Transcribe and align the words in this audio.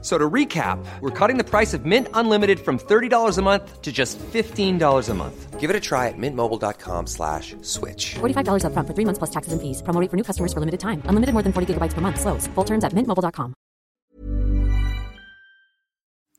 So 0.00 0.16
to 0.16 0.30
recap, 0.30 0.78
we're 1.00 1.10
cutting 1.10 1.38
the 1.38 1.44
price 1.44 1.74
of 1.74 1.84
Mint 1.84 2.06
Unlimited 2.14 2.60
from 2.60 2.78
$30 2.78 3.36
a 3.36 3.42
month 3.42 3.82
to 3.82 3.90
just 3.90 4.16
$15 4.32 5.08
a 5.08 5.14
month. 5.14 5.58
Give 5.58 5.70
it 5.70 5.74
a 5.74 5.80
try 5.80 6.06
at 6.06 6.14
mintmobile.com 6.16 7.08
slash 7.08 7.56
switch. 7.62 8.14
$45 8.20 8.62
upfront 8.62 8.86
for 8.86 8.94
three 8.94 9.04
months 9.04 9.18
plus 9.18 9.30
taxes 9.30 9.52
and 9.52 9.60
fees. 9.60 9.82
Promo 9.82 10.00
rate 10.00 10.08
for 10.08 10.16
new 10.16 10.22
customers 10.22 10.52
for 10.52 10.60
limited 10.60 10.78
time. 10.78 11.02
Unlimited 11.08 11.32
more 11.34 11.42
than 11.42 11.52
40 11.52 11.74
gigabytes 11.74 11.94
per 11.94 12.00
month. 12.00 12.20
Slows. 12.20 12.46
Full 12.54 12.64
terms 12.64 12.84
at 12.84 12.92
mintmobile.com. 12.94 13.54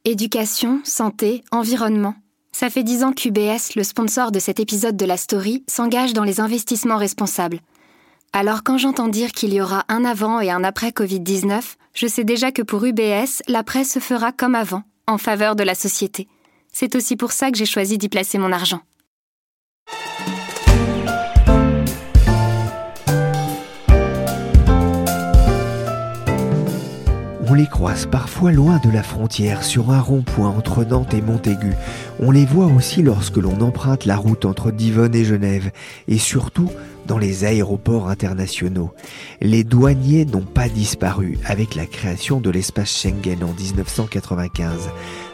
Éducation, 0.05 0.79
santé, 0.85 1.43
environnement. 1.51 2.15
Ça 2.53 2.69
fait 2.69 2.83
dix 2.83 3.03
ans 3.03 3.11
qu'UBS, 3.11 3.75
le 3.75 3.83
sponsor 3.83 4.31
de 4.31 4.39
cet 4.39 4.59
épisode 4.59 4.95
de 4.95 5.05
la 5.05 5.17
story, 5.17 5.63
s'engage 5.67 6.13
dans 6.13 6.23
les 6.23 6.39
investissements 6.39 6.97
responsables. 6.97 7.59
Alors 8.31 8.61
quand 8.63 8.77
j'entends 8.77 9.07
dire 9.07 9.31
qu'il 9.31 9.53
y 9.55 9.61
aura 9.61 9.85
un 9.87 10.05
avant 10.05 10.39
et 10.39 10.51
un 10.51 10.63
après 10.63 10.89
Covid-19, 10.89 11.61
je 11.95 12.05
sais 12.05 12.23
déjà 12.23 12.51
que 12.51 12.61
pour 12.61 12.85
UBS, 12.85 13.41
l'après 13.47 13.83
se 13.83 13.97
fera 13.97 14.31
comme 14.31 14.53
avant, 14.53 14.83
en 15.07 15.17
faveur 15.17 15.55
de 15.55 15.63
la 15.63 15.73
société. 15.73 16.27
C'est 16.71 16.95
aussi 16.95 17.15
pour 17.15 17.31
ça 17.31 17.49
que 17.49 17.57
j'ai 17.57 17.65
choisi 17.65 17.97
d'y 17.97 18.07
placer 18.07 18.37
mon 18.37 18.51
argent. 18.51 18.81
On 27.51 27.55
les 27.55 27.65
croise 27.65 28.05
parfois 28.05 28.51
loin 28.51 28.77
de 28.77 28.91
la 28.91 29.01
frontière, 29.01 29.63
sur 29.63 29.89
un 29.89 29.99
rond-point 29.99 30.49
entre 30.49 30.83
Nantes 30.83 31.15
et 31.15 31.21
Montaigu. 31.21 31.73
On 32.19 32.29
les 32.29 32.45
voit 32.45 32.67
aussi 32.67 33.01
lorsque 33.01 33.37
l'on 33.37 33.59
emprunte 33.61 34.05
la 34.05 34.17
route 34.17 34.45
entre 34.45 34.69
Divonne 34.69 35.15
et 35.15 35.25
Genève, 35.25 35.71
et 36.07 36.19
surtout 36.19 36.69
dans 37.09 37.17
les 37.17 37.43
aéroports 37.43 38.07
internationaux. 38.07 38.93
Les 39.41 39.63
douaniers 39.63 40.25
n'ont 40.25 40.41
pas 40.41 40.69
disparu 40.69 41.39
avec 41.43 41.73
la 41.73 41.87
création 41.87 42.39
de 42.39 42.51
l'espace 42.51 42.95
Schengen 42.95 43.43
en 43.43 43.51
1995. 43.51 44.89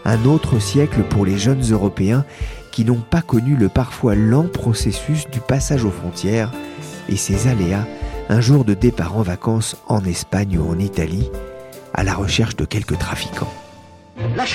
Un 0.05 0.23
autre 0.23 0.57
siècle 0.59 1.03
pour 1.03 1.25
les 1.25 1.37
jeunes 1.37 1.61
Européens 1.69 2.25
qui 2.71 2.85
n'ont 2.85 3.01
pas 3.01 3.21
connu 3.21 3.57
le 3.57 3.67
parfois 3.67 4.15
lent 4.15 4.47
processus 4.47 5.29
du 5.29 5.41
passage 5.41 5.83
aux 5.83 5.91
frontières 5.91 6.51
et 7.09 7.17
ses 7.17 7.47
aléas 7.47 7.85
un 8.29 8.39
jour 8.39 8.63
de 8.63 8.73
départ 8.73 9.17
en 9.17 9.21
vacances 9.21 9.75
en 9.87 10.03
Espagne 10.05 10.57
ou 10.57 10.69
en 10.69 10.79
Italie 10.79 11.29
à 11.93 12.03
la 12.03 12.13
recherche 12.13 12.55
de 12.55 12.63
quelques 12.63 12.97
trafiquants. 12.97 13.53
La 14.37 14.45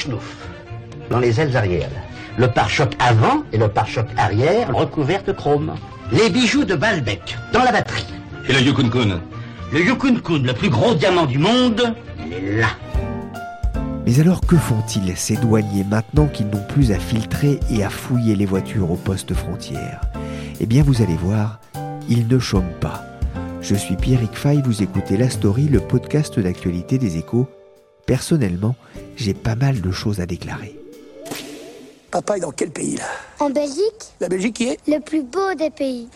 dans 1.11 1.19
les 1.19 1.39
ailes 1.39 1.55
arrière. 1.55 1.91
Le 2.39 2.49
pare-choc 2.49 2.97
avant 2.99 3.43
et 3.53 3.59
le 3.59 3.69
pare-choc 3.69 4.07
arrière 4.17 4.75
recouvert 4.75 5.23
de 5.23 5.33
chrome. 5.33 5.75
Les 6.13 6.29
bijoux 6.29 6.65
de 6.65 6.75
Balbec, 6.75 7.37
dans 7.53 7.63
la 7.63 7.71
batterie. 7.71 8.07
Et 8.49 8.53
le 8.53 8.61
Yukon 8.61 8.89
Kun 8.89 9.21
Le 9.73 9.81
Yukon 9.81 10.17
Kun, 10.17 10.43
le 10.43 10.53
plus 10.53 10.69
gros 10.69 10.95
diamant 10.95 11.27
du 11.27 11.39
monde, 11.39 11.95
il 12.27 12.33
est 12.33 12.57
là. 12.59 12.71
Mais 14.05 14.19
alors 14.19 14.41
que 14.41 14.57
font-ils 14.57 15.17
ces 15.17 15.37
douaniers 15.37 15.85
maintenant 15.85 16.27
qu'ils 16.27 16.49
n'ont 16.49 16.65
plus 16.69 16.91
à 16.91 16.99
filtrer 16.99 17.61
et 17.71 17.85
à 17.85 17.91
fouiller 17.91 18.35
les 18.35 18.47
voitures 18.47 18.91
au 18.91 18.97
poste 18.97 19.35
frontière? 19.35 20.01
Eh 20.59 20.67
bien 20.67 20.83
vous 20.83 21.01
allez 21.01 21.17
voir, 21.17 21.61
ils 22.09 22.27
ne 22.27 22.39
chôment 22.41 22.75
pas. 22.81 23.05
Je 23.61 23.77
suis 23.77 23.95
Pierrick 23.95 24.35
Fay, 24.35 24.63
vous 24.65 24.83
écoutez 24.83 25.17
La 25.17 25.31
Story, 25.31 25.69
le 25.69 25.79
podcast 25.79 26.41
d'actualité 26.41 26.99
des 26.99 27.19
échos. 27.19 27.47
Personnellement, 28.07 28.75
j'ai 29.15 29.35
pas 29.35 29.55
mal 29.55 29.81
de 29.81 29.93
choses 29.93 30.19
à 30.19 30.27
déclarer. 30.27 30.80
Papa 32.11 32.37
est 32.39 32.41
dans 32.41 32.51
quel 32.51 32.71
pays 32.71 32.97
là? 32.97 33.05
En 33.39 33.51
Belgique 33.51 34.15
La 34.21 34.29
Belgique 34.29 34.57
qui 34.57 34.65
est? 34.69 34.79
Le 34.89 34.99
plus 34.99 35.23
beau 35.23 35.55
des 35.57 35.71
pays. 35.71 36.09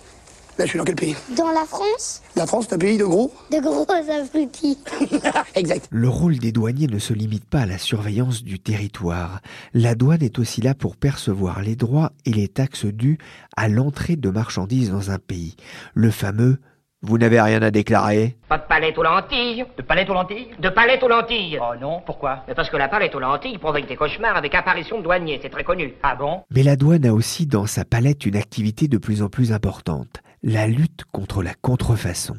Là 0.59 0.65
je 0.65 0.71
suis 0.71 0.79
dans 0.79 0.85
quel 0.85 0.97
pays? 0.97 1.15
Dans 1.37 1.51
la 1.53 1.65
France 1.67 2.21
La 2.35 2.47
France 2.47 2.67
c'est 2.69 2.75
un 2.75 2.79
pays 2.79 2.99
de 2.99 3.05
gros? 3.05 3.33
De 3.53 3.61
gros 3.61 3.87
abrutis. 3.91 4.79
Exact. 5.55 5.87
Le 5.91 6.09
rôle 6.09 6.39
des 6.39 6.51
douaniers 6.51 6.89
ne 6.89 6.99
se 6.99 7.13
limite 7.13 7.45
pas 7.45 7.61
à 7.61 7.67
la 7.67 7.79
surveillance 7.79 8.43
du 8.43 8.59
territoire. 8.59 9.41
La 9.73 9.95
douane 9.95 10.23
est 10.23 10.39
aussi 10.41 10.61
là 10.61 10.75
pour 10.75 10.97
percevoir 10.97 11.63
les 11.63 11.77
droits 11.77 12.13
et 12.25 12.33
les 12.33 12.49
taxes 12.49 12.87
dues 12.87 13.19
à 13.57 13.69
l'entrée 13.69 14.17
de 14.17 14.31
marchandises 14.31 14.91
dans 14.91 15.13
un 15.13 15.19
pays. 15.19 15.55
Le 15.95 16.11
fameux 16.11 16.59
vous 17.07 17.19
n'avez 17.19 17.41
rien 17.41 17.61
à 17.61 17.71
déclarer 17.71 18.37
Pas 18.49 18.57
de 18.57 18.63
palette 18.67 18.97
aux 18.97 19.03
lentilles. 19.03 19.65
De 19.77 19.83
palette 19.83 20.09
aux 20.09 20.15
lentilles? 20.15 20.49
De 20.59 20.71
palette 20.71 21.03
aux 21.03 21.09
lentilles. 21.09 21.59
Oh 21.61 21.75
non, 21.79 22.01
pourquoi? 22.05 22.45
Mais 22.49 22.55
parce 22.55 22.71
que 22.71 22.79
la 22.79 22.89
palette 22.89 23.15
aux 23.15 23.21
lentilles 23.21 23.59
provoque 23.59 23.87
des 23.87 23.97
cauchemars 23.97 24.37
avec 24.37 24.55
apparition 24.55 24.99
de 24.99 25.03
douaniers, 25.03 25.39
c'est 25.43 25.51
très 25.51 25.65
connu. 25.65 25.93
Ah 26.03 26.15
bon? 26.15 26.43
Mais 26.51 26.63
la 26.63 26.77
douane 26.77 27.05
a 27.05 27.13
aussi 27.13 27.47
dans 27.47 27.67
sa 27.67 27.85
palette 27.85 28.25
une 28.25 28.37
activité 28.37 28.89
de 28.89 28.97
plus 28.97 29.23
en 29.23 29.29
plus 29.29 29.53
importante, 29.53 30.23
la 30.43 30.67
lutte 30.67 31.05
contre 31.13 31.43
la 31.43 31.53
contrefaçon. 31.61 32.37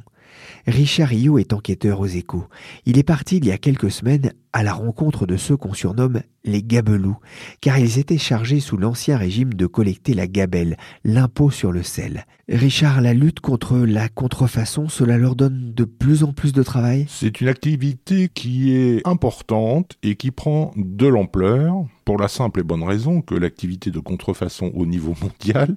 Richard 0.68 1.10
Rio 1.10 1.38
est 1.38 1.54
enquêteur 1.54 2.00
aux 2.00 2.08
échos. 2.08 2.46
Il 2.86 2.98
est 2.98 3.04
parti 3.04 3.38
il 3.38 3.46
y 3.46 3.52
a 3.52 3.58
quelques 3.58 3.92
semaines 3.92 4.34
à 4.52 4.64
la 4.64 4.74
rencontre 4.74 5.28
de 5.28 5.38
ceux 5.38 5.58
qu'on 5.58 5.74
surnomme 5.74 6.22
les 6.44 6.64
gabelous, 6.64 7.18
car 7.62 7.78
ils 7.78 8.00
étaient 8.00 8.18
chargés 8.18 8.60
sous 8.60 8.78
l'ancien 8.78 9.18
régime 9.18 9.54
de 9.54 9.68
collecter 9.68 10.16
la 10.16 10.28
gabelle, 10.28 10.78
l'impôt 11.04 11.52
sur 11.52 11.72
le 11.72 11.84
sel. 11.84 12.26
Richard, 12.50 13.02
la 13.02 13.14
lutte 13.14 13.42
contre 13.42 13.78
la 13.78 14.10
contrefaçon, 14.10 14.90
cela 14.90 15.18
leur 15.18 15.36
donne 15.36 15.74
de 15.74 15.84
plus 15.84 16.24
en 16.24 16.34
plus 16.34 16.52
de 16.52 16.64
travail? 16.64 17.06
C'est 17.10 17.42
une 17.42 17.48
activité 17.48 18.30
qui 18.34 18.72
est 18.72 19.06
importante 19.06 19.98
et 20.02 20.16
qui 20.16 20.32
prend 20.32 20.72
de 20.76 21.06
l'ampleur 21.06 21.86
pour 22.06 22.18
la 22.18 22.28
simple 22.28 22.62
et 22.62 22.64
bonne 22.64 22.84
raison 22.84 23.22
que 23.22 23.36
l'activité 23.36 23.92
de 23.92 24.00
contrefaçon 24.00 24.72
au 24.74 24.86
niveau 24.86 25.14
mondial 25.22 25.76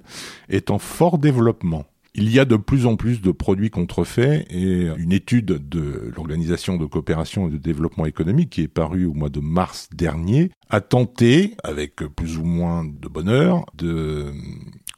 est 0.49 0.71
en 0.71 0.79
fort 0.79 1.19
développement. 1.19 1.85
Il 2.15 2.31
y 2.31 2.39
a 2.39 2.45
de 2.45 2.55
plus 2.55 2.85
en 2.85 2.95
plus 2.95 3.21
de 3.21 3.31
produits 3.31 3.69
contrefaits 3.69 4.45
et 4.49 4.87
une 4.97 5.11
étude 5.11 5.69
de 5.69 6.11
l'Organisation 6.15 6.77
de 6.77 6.85
coopération 6.85 7.47
et 7.47 7.51
de 7.51 7.57
développement 7.57 8.05
économique 8.05 8.49
qui 8.49 8.61
est 8.61 8.67
parue 8.67 9.05
au 9.05 9.13
mois 9.13 9.29
de 9.29 9.39
mars 9.39 9.89
dernier 9.93 10.51
a 10.69 10.81
tenté, 10.81 11.55
avec 11.63 11.97
plus 11.97 12.37
ou 12.37 12.43
moins 12.43 12.83
de 12.85 13.07
bonheur, 13.07 13.65
de 13.75 14.33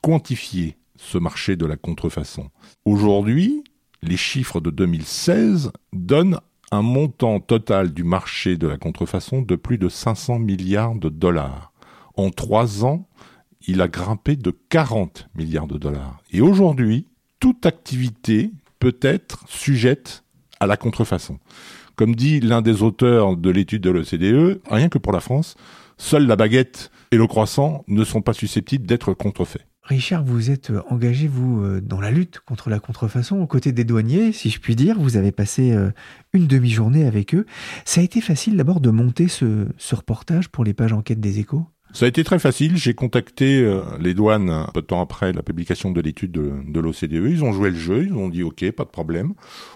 quantifier 0.02 0.78
ce 0.98 1.18
marché 1.18 1.56
de 1.56 1.66
la 1.66 1.76
contrefaçon. 1.76 2.50
Aujourd'hui, 2.86 3.64
les 4.02 4.18
chiffres 4.18 4.62
de 4.62 4.70
2016 4.70 5.72
donnent 5.94 6.40
un 6.72 6.82
montant 6.82 7.40
total 7.40 7.94
du 7.94 8.04
marché 8.04 8.56
de 8.56 8.68
la 8.68 8.78
contrefaçon 8.78 9.42
de 9.42 9.56
plus 9.56 9.78
de 9.78 9.90
500 9.90 10.40
milliards 10.40 10.96
de 10.96 11.10
dollars. 11.10 11.74
En 12.16 12.30
trois 12.30 12.86
ans, 12.86 13.08
il 13.68 13.82
a 13.82 13.88
grimpé 13.88 14.36
de 14.36 14.52
40 14.70 15.30
milliards 15.36 15.68
de 15.68 15.78
dollars. 15.78 16.22
Et 16.32 16.42
aujourd'hui, 16.42 17.08
toute 17.40 17.66
activité 17.66 18.52
peut 18.80 18.98
être 19.02 19.44
sujette 19.48 20.24
à 20.60 20.68
la 20.68 20.78
contrefaçon. 20.78 21.40
Comme 21.96 22.16
dit 22.16 22.40
l'un 22.40 22.62
des 22.62 22.82
auteurs 22.82 23.38
de 23.38 23.50
l'étude 23.50 23.84
de 23.84 23.90
l'OCDE, 23.90 24.62
rien 24.70 24.90
que 24.90 24.98
pour 24.98 25.14
la 25.14 25.20
France, 25.20 25.56
seule 25.98 26.26
la 26.26 26.36
baguette 26.36 26.92
et 27.12 27.18
le 27.18 27.28
croissant 27.28 27.84
ne 27.88 28.04
sont 28.04 28.22
pas 28.22 28.34
susceptibles 28.34 28.88
d'être 28.88 29.14
contrefaits. 29.14 29.66
Richard, 29.84 30.24
vous 30.24 30.52
êtes 30.52 30.72
engagé, 30.90 31.28
vous, 31.28 31.80
dans 31.82 32.00
la 32.00 32.12
lutte 32.12 32.40
contre 32.40 32.70
la 32.70 32.80
contrefaçon 32.80 33.42
aux 33.42 33.48
côtés 33.48 33.72
des 33.72 33.84
douaniers, 33.84 34.32
si 34.32 34.50
je 34.50 34.60
puis 34.60 34.76
dire. 34.76 35.00
Vous 35.00 35.18
avez 35.18 35.32
passé 35.32 35.76
une 36.34 36.48
demi-journée 36.48 37.06
avec 37.06 37.36
eux. 37.36 37.46
Ça 37.84 38.00
a 38.00 38.04
été 38.04 38.22
facile 38.22 38.56
d'abord 38.56 38.80
de 38.80 38.92
monter 38.92 39.28
ce, 39.28 39.68
ce 39.78 39.96
reportage 39.96 40.50
pour 40.50 40.64
les 40.64 40.74
pages 40.74 40.94
enquête 40.94 41.20
des 41.20 41.40
échos? 41.40 41.66
Ça 41.94 42.06
a 42.06 42.08
été 42.08 42.24
très 42.24 42.40
facile. 42.40 42.78
J'ai 42.78 42.94
contacté 42.94 43.62
euh, 43.62 43.82
les 44.00 44.14
douanes 44.14 44.50
un 44.50 44.70
peu 44.74 44.82
de 44.82 44.88
temps 44.88 45.02
après 45.02 45.34
la 45.34 45.44
publication 45.44 45.92
de 45.92 46.02
l'étude 46.02 46.32
de, 46.32 46.52
de 46.68 46.80
l'OCDE. 46.80 47.30
Ils 47.30 47.44
ont 47.44 47.52
joué 47.52 47.70
le 47.70 47.76
jeu. 47.76 48.06
Ils 48.06 48.14
ont 48.14 48.30
dit 48.30 48.44
OK, 48.44 48.70
pas 48.72 48.86
de 48.86 48.90
problème. 48.90 49.34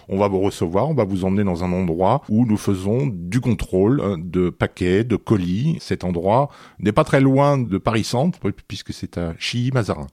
On 0.08 0.18
va 0.18 0.28
vous 0.28 0.40
recevoir. 0.40 0.88
On 0.88 0.94
va 0.94 1.04
vous 1.04 1.24
emmener 1.24 1.44
dans 1.44 1.64
un 1.64 1.72
endroit 1.72 2.22
où 2.28 2.46
nous 2.46 2.56
faisons 2.56 3.06
du 3.06 3.40
contrôle 3.40 4.00
euh, 4.00 4.16
de 4.18 4.50
paquets, 4.50 5.04
de 5.04 5.16
colis. 5.16 5.76
Cet 5.80 6.04
endroit 6.04 6.48
n'est 6.78 6.92
pas 6.92 7.04
très 7.04 7.20
loin 7.20 7.58
de 7.58 7.78
Paris 7.78 8.04
Centre 8.04 8.38
puisque 8.66 8.92
c'est 8.92 9.18
à 9.18 9.34
Chilly-Mazarin. 9.38 10.06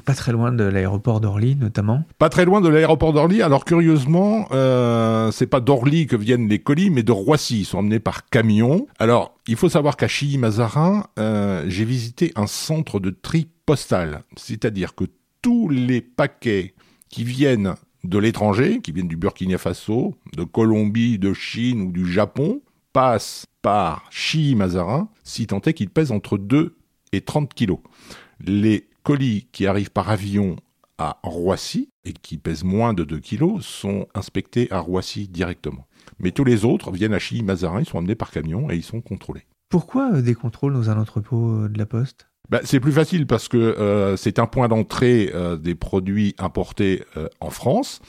Pas 0.00 0.14
très 0.14 0.32
loin 0.32 0.52
de 0.52 0.64
l'aéroport 0.64 1.20
d'Orly 1.20 1.56
notamment. 1.56 2.04
Pas 2.18 2.28
très 2.28 2.44
loin 2.44 2.60
de 2.60 2.68
l'aéroport 2.68 3.12
d'Orly. 3.12 3.42
Alors 3.42 3.64
curieusement, 3.64 4.48
euh, 4.52 5.30
c'est 5.30 5.46
pas 5.46 5.60
d'Orly 5.60 6.06
que 6.06 6.16
viennent 6.16 6.48
les 6.48 6.58
colis, 6.58 6.90
mais 6.90 7.02
de 7.02 7.12
Roissy. 7.12 7.60
Ils 7.60 7.64
sont 7.64 7.78
emmenés 7.78 8.00
par 8.00 8.28
camion. 8.28 8.86
Alors 8.98 9.34
il 9.46 9.56
faut 9.56 9.68
savoir 9.68 9.96
qu'à 9.96 10.08
Chilly-Mazarin, 10.08 11.06
euh, 11.18 11.64
j'ai 11.68 11.84
visité 11.84 12.32
un 12.36 12.46
centre 12.46 13.00
de 13.00 13.10
tri 13.10 13.48
postal, 13.66 14.22
c'est-à-dire 14.36 14.94
que 14.94 15.04
tous 15.42 15.68
les 15.68 16.00
paquets 16.00 16.74
qui 17.08 17.24
viennent 17.24 17.74
de 18.04 18.18
l'étranger, 18.18 18.80
qui 18.80 18.92
viennent 18.92 19.08
du 19.08 19.16
Burkina 19.16 19.58
Faso, 19.58 20.14
de 20.36 20.44
Colombie, 20.44 21.18
de 21.18 21.32
Chine 21.32 21.82
ou 21.82 21.92
du 21.92 22.10
Japon, 22.10 22.60
passent 22.92 23.46
par 23.62 24.04
Chilly-Mazarin, 24.10 25.08
si 25.22 25.46
tant 25.46 25.60
est 25.60 25.74
qu'ils 25.74 25.90
pèsent 25.90 26.12
entre 26.12 26.38
2 26.38 26.76
et 27.12 27.20
30 27.20 27.54
kilos. 27.54 27.78
Les 28.44 28.88
colis 29.02 29.48
qui 29.52 29.66
arrivent 29.66 29.90
par 29.90 30.10
avion 30.10 30.56
à 30.98 31.18
Roissy 31.22 31.90
et 32.04 32.12
qui 32.12 32.38
pèsent 32.38 32.64
moins 32.64 32.94
de 32.94 33.04
2 33.04 33.18
kilos 33.18 33.64
sont 33.64 34.06
inspectés 34.14 34.68
à 34.70 34.78
Roissy 34.78 35.28
directement. 35.28 35.86
Mais 36.18 36.30
tous 36.30 36.44
les 36.44 36.64
autres 36.64 36.90
viennent 36.90 37.14
à 37.14 37.18
Chilly-Mazarin, 37.18 37.80
ils 37.80 37.88
sont 37.88 37.98
amenés 37.98 38.14
par 38.14 38.30
camion 38.30 38.70
et 38.70 38.76
ils 38.76 38.82
sont 38.82 39.00
contrôlés. 39.00 39.46
Pourquoi 39.68 40.12
euh, 40.14 40.22
des 40.22 40.34
contrôles 40.34 40.74
dans 40.74 40.90
un 40.90 41.00
entrepôt 41.00 41.64
euh, 41.64 41.68
de 41.68 41.78
la 41.78 41.86
Poste? 41.86 42.26
Bah, 42.52 42.60
c'est 42.64 42.80
plus 42.80 42.92
facile 42.92 43.26
parce 43.26 43.48
que 43.48 43.56
euh, 43.56 44.16
c'est 44.16 44.38
un 44.38 44.46
point 44.46 44.68
d'entrée 44.68 45.30
euh, 45.32 45.56
des 45.56 45.74
produits 45.74 46.34
importés 46.38 47.02
euh, 47.16 47.28
en 47.40 47.50
France. 47.50 48.00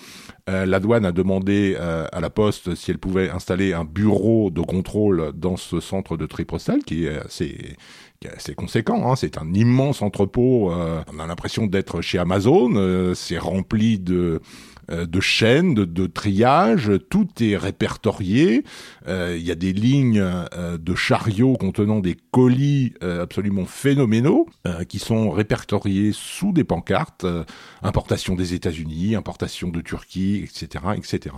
La 0.46 0.82
douane 0.82 1.06
a 1.06 1.14
demandé 1.14 1.78
à 1.78 2.20
la 2.20 2.30
Poste 2.30 2.76
si 2.76 2.92
elle 2.92 2.98
pouvait 2.98 3.30
installer 3.30 3.72
un 3.72 3.86
bureau 3.86 4.50
de 4.50 4.60
contrôle 4.60 5.32
dans 5.34 5.56
ce 5.56 5.80
centre 5.80 6.18
de 6.18 6.26
tri 6.26 6.44
postal 6.44 6.84
qui 6.84 7.06
est 7.06 7.18
assez, 7.18 7.78
qui 8.24 8.28
est 8.28 8.36
assez 8.36 8.56
conséquent. 8.56 9.12
Hein. 9.12 9.16
C'est 9.16 9.38
un 9.38 9.54
immense 9.54 10.02
entrepôt. 10.02 10.72
euh, 10.72 11.04
on 11.14 11.20
a 11.20 11.28
l'impression 11.28 11.68
d'être 11.68 12.02
chez 12.02 12.18
Amazon. 12.20 12.72
euh, 12.76 13.14
c'est 13.14 13.38
rempli 13.38 14.00
de 14.00 14.42
de 14.90 15.20
chaînes, 15.20 15.74
de, 15.74 15.86
de 15.86 16.08
triage, 16.08 16.92
tout 17.10 17.28
est 17.42 17.58
répertorié. 17.58 18.64
Euh, 19.08 19.38
Il 19.40 19.46
y 19.46 19.52
a 19.52 19.56
des 19.56 19.74
lignes 19.74 20.20
euh, 20.20 20.78
de 20.78 20.96
chariots 20.96 21.54
contenant 21.54 22.00
des 22.00 22.18
colis 22.32 22.94
euh, 23.04 23.24
absolument 23.24 23.66
phénoménaux 23.66 24.48
euh, 24.68 24.84
qui 24.84 25.00
sont 25.00 25.30
répertoriés 25.30 26.12
sous 26.14 26.52
des 26.52 26.64
pancartes 26.64 27.24
euh, 27.24 27.44
importation 27.82 28.36
des 28.36 28.54
États-Unis, 28.54 29.16
importation 29.16 29.70
de 29.70 29.82
Turquie, 29.82 30.44
etc., 30.44 30.86
etc. 30.96 31.36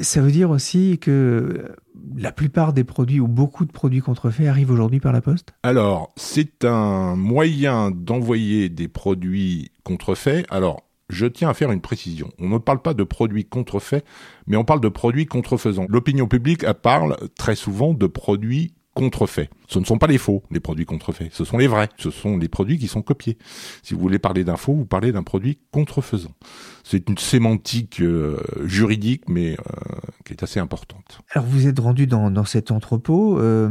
Ça 0.00 0.20
veut 0.20 0.32
dire 0.32 0.50
aussi 0.50 0.98
que 0.98 1.10
euh, 1.10 1.74
la 2.16 2.32
plupart 2.32 2.72
des 2.72 2.84
produits 2.84 3.20
ou 3.20 3.28
beaucoup 3.28 3.64
de 3.64 3.72
produits 3.72 4.00
contrefaits 4.00 4.46
arrivent 4.46 4.70
aujourd'hui 4.70 5.00
par 5.00 5.12
la 5.12 5.20
Poste? 5.20 5.52
Alors, 5.62 6.12
c'est 6.16 6.64
un 6.64 7.16
moyen 7.16 7.90
d'envoyer 7.90 8.68
des 8.68 8.88
produits 8.88 9.70
contrefaits. 9.84 10.46
Alors, 10.50 10.82
je 11.10 11.26
tiens 11.26 11.50
à 11.50 11.54
faire 11.54 11.70
une 11.72 11.80
précision. 11.80 12.30
On 12.38 12.48
ne 12.48 12.58
parle 12.58 12.80
pas 12.80 12.94
de 12.94 13.04
produits 13.04 13.44
contrefaits, 13.44 14.04
mais 14.46 14.56
on 14.56 14.64
parle 14.64 14.80
de 14.80 14.88
produits 14.88 15.26
contrefaisants. 15.26 15.86
L'opinion 15.88 16.26
publique 16.26 16.64
parle 16.82 17.16
très 17.36 17.56
souvent 17.56 17.92
de 17.92 18.06
produits 18.06 18.74
contrefaits. 18.92 19.48
Ce 19.68 19.78
ne 19.78 19.84
sont 19.84 19.98
pas 19.98 20.08
les 20.08 20.18
faux, 20.18 20.42
les 20.50 20.58
produits 20.58 20.84
contrefaits. 20.84 21.28
Ce 21.32 21.44
sont 21.44 21.58
les 21.58 21.68
vrais. 21.68 21.88
Ce 21.96 22.10
sont 22.10 22.36
les 22.36 22.48
produits 22.48 22.76
qui 22.76 22.88
sont 22.88 23.02
copiés. 23.02 23.38
Si 23.84 23.94
vous 23.94 24.00
voulez 24.00 24.18
parler 24.18 24.42
d'un 24.42 24.56
faux, 24.56 24.74
vous 24.74 24.84
parlez 24.84 25.12
d'un 25.12 25.22
produit 25.22 25.58
contrefaisant. 25.70 26.34
C'est 26.82 27.08
une 27.08 27.16
sémantique 27.16 28.00
euh, 28.00 28.38
juridique, 28.64 29.28
mais 29.28 29.52
euh, 29.52 30.00
qui 30.24 30.32
est 30.32 30.42
assez 30.42 30.58
importante. 30.58 31.20
Alors 31.30 31.46
vous 31.46 31.68
êtes 31.68 31.78
rendu 31.78 32.08
dans, 32.08 32.32
dans 32.32 32.44
cet 32.44 32.72
entrepôt. 32.72 33.38
euh, 33.38 33.70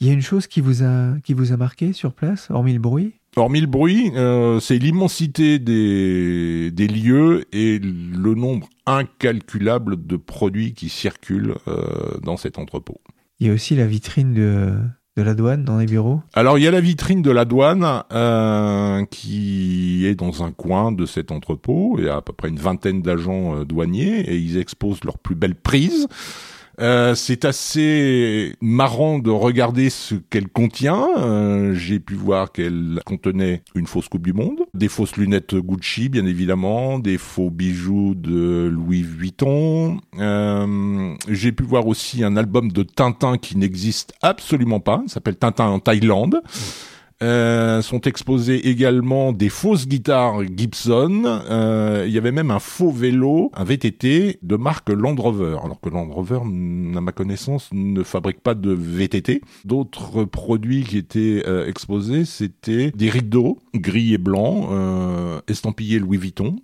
Il 0.00 0.06
y 0.06 0.10
a 0.10 0.12
une 0.12 0.22
chose 0.22 0.46
qui 0.46 0.60
vous 0.60 0.84
a, 0.84 1.18
qui 1.24 1.34
vous 1.34 1.52
a 1.52 1.56
marqué 1.56 1.92
sur 1.92 2.14
place, 2.14 2.48
hormis 2.50 2.72
le 2.72 2.78
bruit? 2.78 3.14
Hormis 3.34 3.62
le 3.62 3.66
bruit, 3.66 4.12
euh, 4.14 4.60
c'est 4.60 4.76
l'immensité 4.76 5.58
des, 5.58 6.70
des 6.70 6.86
lieux 6.86 7.46
et 7.50 7.78
le 7.78 8.34
nombre 8.34 8.68
incalculable 8.84 10.06
de 10.06 10.16
produits 10.16 10.74
qui 10.74 10.90
circulent 10.90 11.54
euh, 11.66 12.18
dans 12.22 12.36
cet 12.36 12.58
entrepôt. 12.58 13.00
Il 13.40 13.46
y 13.46 13.50
a 13.50 13.54
aussi 13.54 13.74
la 13.74 13.86
vitrine 13.86 14.34
de, 14.34 14.74
de 15.16 15.22
la 15.22 15.32
douane 15.32 15.64
dans 15.64 15.78
les 15.78 15.86
bureaux. 15.86 16.20
Alors 16.34 16.58
il 16.58 16.64
y 16.64 16.68
a 16.68 16.70
la 16.70 16.82
vitrine 16.82 17.22
de 17.22 17.30
la 17.30 17.46
douane 17.46 18.02
euh, 18.12 19.02
qui 19.06 20.04
est 20.04 20.14
dans 20.14 20.42
un 20.42 20.52
coin 20.52 20.92
de 20.92 21.06
cet 21.06 21.32
entrepôt. 21.32 21.96
Il 21.98 22.04
y 22.04 22.08
a 22.10 22.16
à 22.16 22.20
peu 22.20 22.34
près 22.34 22.50
une 22.50 22.58
vingtaine 22.58 23.00
d'agents 23.00 23.64
douaniers 23.64 24.20
et 24.28 24.36
ils 24.36 24.58
exposent 24.58 25.04
leurs 25.04 25.18
plus 25.18 25.36
belles 25.36 25.54
prises. 25.54 26.06
Euh, 26.82 27.14
c'est 27.14 27.44
assez 27.44 28.56
marrant 28.60 29.20
de 29.20 29.30
regarder 29.30 29.88
ce 29.88 30.16
qu'elle 30.16 30.48
contient. 30.48 31.06
Euh, 31.18 31.74
J'ai 31.74 32.00
pu 32.00 32.14
voir 32.14 32.50
qu'elle 32.50 33.00
contenait 33.06 33.62
une 33.76 33.86
fausse 33.86 34.08
Coupe 34.08 34.24
du 34.24 34.32
Monde, 34.32 34.62
des 34.74 34.88
fausses 34.88 35.16
lunettes 35.16 35.54
Gucci, 35.54 36.08
bien 36.08 36.26
évidemment, 36.26 36.98
des 36.98 37.18
faux 37.18 37.50
bijoux 37.50 38.16
de 38.16 38.68
Louis 38.72 39.02
Vuitton. 39.02 40.00
Euh, 40.18 41.14
J'ai 41.28 41.52
pu 41.52 41.62
voir 41.62 41.86
aussi 41.86 42.24
un 42.24 42.36
album 42.36 42.72
de 42.72 42.82
Tintin 42.82 43.38
qui 43.38 43.56
n'existe 43.56 44.12
absolument 44.20 44.80
pas. 44.80 45.04
S'appelle 45.06 45.36
Tintin 45.36 45.66
en 45.66 45.78
Thaïlande. 45.78 46.42
Euh, 47.22 47.82
sont 47.82 48.00
exposées 48.00 48.68
également 48.68 49.32
des 49.32 49.48
fausses 49.48 49.86
guitares 49.86 50.42
Gibson. 50.56 51.22
Euh, 51.24 52.04
il 52.04 52.12
y 52.12 52.18
avait 52.18 52.32
même 52.32 52.50
un 52.50 52.58
faux 52.58 52.90
vélo, 52.90 53.52
un 53.54 53.62
VTT 53.62 54.40
de 54.42 54.56
marque 54.56 54.88
Land 54.90 55.14
Rover, 55.14 55.56
alors 55.62 55.80
que 55.80 55.88
Land 55.88 56.10
Rover, 56.10 56.40
à 56.42 57.00
ma 57.00 57.12
connaissance, 57.12 57.68
ne 57.72 58.02
fabrique 58.02 58.40
pas 58.40 58.54
de 58.54 58.72
VTT. 58.72 59.40
D'autres 59.64 60.24
produits 60.24 60.82
qui 60.82 60.98
étaient 60.98 61.44
euh, 61.46 61.68
exposés, 61.68 62.24
c'était 62.24 62.90
des 62.90 63.08
rideaux 63.08 63.60
gris 63.72 64.14
et 64.14 64.18
blancs, 64.18 64.68
estampillés 65.46 66.00
Louis 66.00 66.18
Vuitton. 66.18 66.56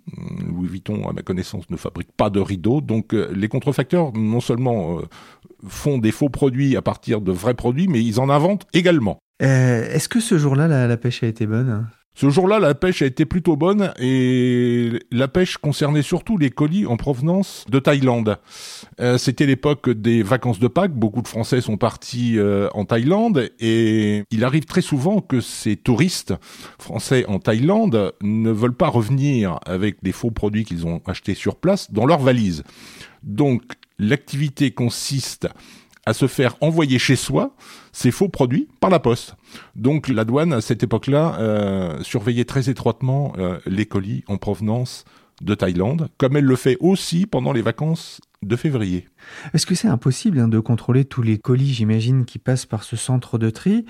Louis 0.45 0.67
Vuitton, 0.67 1.07
à 1.07 1.13
ma 1.13 1.21
connaissance, 1.21 1.69
ne 1.69 1.77
fabrique 1.77 2.11
pas 2.11 2.29
de 2.29 2.41
rideaux. 2.41 2.81
Donc 2.81 3.13
les 3.13 3.47
contrefacteurs, 3.47 4.11
non 4.13 4.41
seulement 4.41 4.99
font 5.65 5.99
des 5.99 6.11
faux 6.11 6.29
produits 6.29 6.75
à 6.75 6.81
partir 6.81 7.21
de 7.21 7.31
vrais 7.31 7.53
produits, 7.53 7.87
mais 7.87 8.03
ils 8.03 8.19
en 8.19 8.29
inventent 8.29 8.67
également. 8.73 9.19
Euh, 9.41 9.93
Est-ce 9.93 10.09
que 10.09 10.19
ce 10.19 10.37
jour-là, 10.37 10.67
la, 10.67 10.97
pêche 10.97 11.23
a 11.23 11.27
été 11.27 11.45
bonne? 11.45 11.87
Ce 12.15 12.29
jour-là, 12.29 12.59
la 12.59 12.75
pêche 12.75 13.01
a 13.01 13.05
été 13.05 13.23
plutôt 13.23 13.55
bonne 13.55 13.93
et 13.97 14.99
la 15.09 15.29
pêche 15.29 15.57
concernait 15.57 16.01
surtout 16.01 16.37
les 16.37 16.49
colis 16.49 16.85
en 16.85 16.97
provenance 16.97 17.65
de 17.69 17.79
Thaïlande. 17.79 18.37
Euh, 18.99 19.17
C'était 19.17 19.45
l'époque 19.45 19.89
des 19.89 20.21
vacances 20.21 20.59
de 20.59 20.67
Pâques. 20.67 20.93
Beaucoup 20.93 21.21
de 21.21 21.29
Français 21.29 21.61
sont 21.61 21.77
partis 21.77 22.37
euh, 22.37 22.67
en 22.73 22.83
Thaïlande 22.83 23.49
et 23.61 24.23
il 24.31 24.43
arrive 24.43 24.65
très 24.65 24.81
souvent 24.81 25.21
que 25.21 25.39
ces 25.39 25.77
touristes 25.77 26.33
français 26.77 27.25
en 27.27 27.39
Thaïlande 27.39 28.13
ne 28.21 28.51
veulent 28.51 28.75
pas 28.75 28.89
revenir 28.89 29.59
avec 29.65 30.03
des 30.03 30.11
faux 30.11 30.31
produits 30.31 30.65
qu'ils 30.65 30.85
ont 30.85 31.01
achetés 31.05 31.35
sur 31.35 31.55
place 31.55 31.89
dans 31.91 32.05
leur 32.05 32.19
valise. 32.19 32.63
Donc, 33.23 33.63
l'activité 33.97 34.71
consiste 34.71 35.47
à 36.09 36.13
se 36.13 36.25
faire 36.25 36.55
envoyer 36.59 36.97
chez 36.97 37.15
soi 37.15 37.51
ces 37.91 38.09
faux 38.09 38.29
produits 38.29 38.67
par 38.79 38.89
la 38.89 38.99
poste. 38.99 39.35
Donc 39.75 40.07
la 40.07 40.25
douane, 40.25 40.53
à 40.53 40.61
cette 40.61 40.81
époque-là, 40.81 41.35
euh, 41.39 42.01
surveillait 42.01 42.45
très 42.45 42.67
étroitement 42.67 43.33
euh, 43.37 43.59
les 43.67 43.85
colis 43.85 44.23
en 44.27 44.37
provenance 44.37 45.05
de 45.41 45.55
Thaïlande, 45.55 46.09
comme 46.17 46.37
elle 46.37 46.45
le 46.45 46.55
fait 46.55 46.77
aussi 46.79 47.25
pendant 47.25 47.51
les 47.51 47.61
vacances 47.61 48.19
de 48.41 48.55
février. 48.55 49.05
Est-ce 49.53 49.65
que 49.65 49.75
c'est 49.75 49.87
impossible 49.87 50.39
hein, 50.39 50.47
de 50.47 50.59
contrôler 50.59 51.03
tous 51.03 51.21
les 51.21 51.37
colis, 51.37 51.73
j'imagine, 51.73 52.25
qui 52.25 52.39
passent 52.39 52.65
par 52.65 52.83
ce 52.83 52.95
centre 52.95 53.37
de 53.37 53.49
tri? 53.49 53.85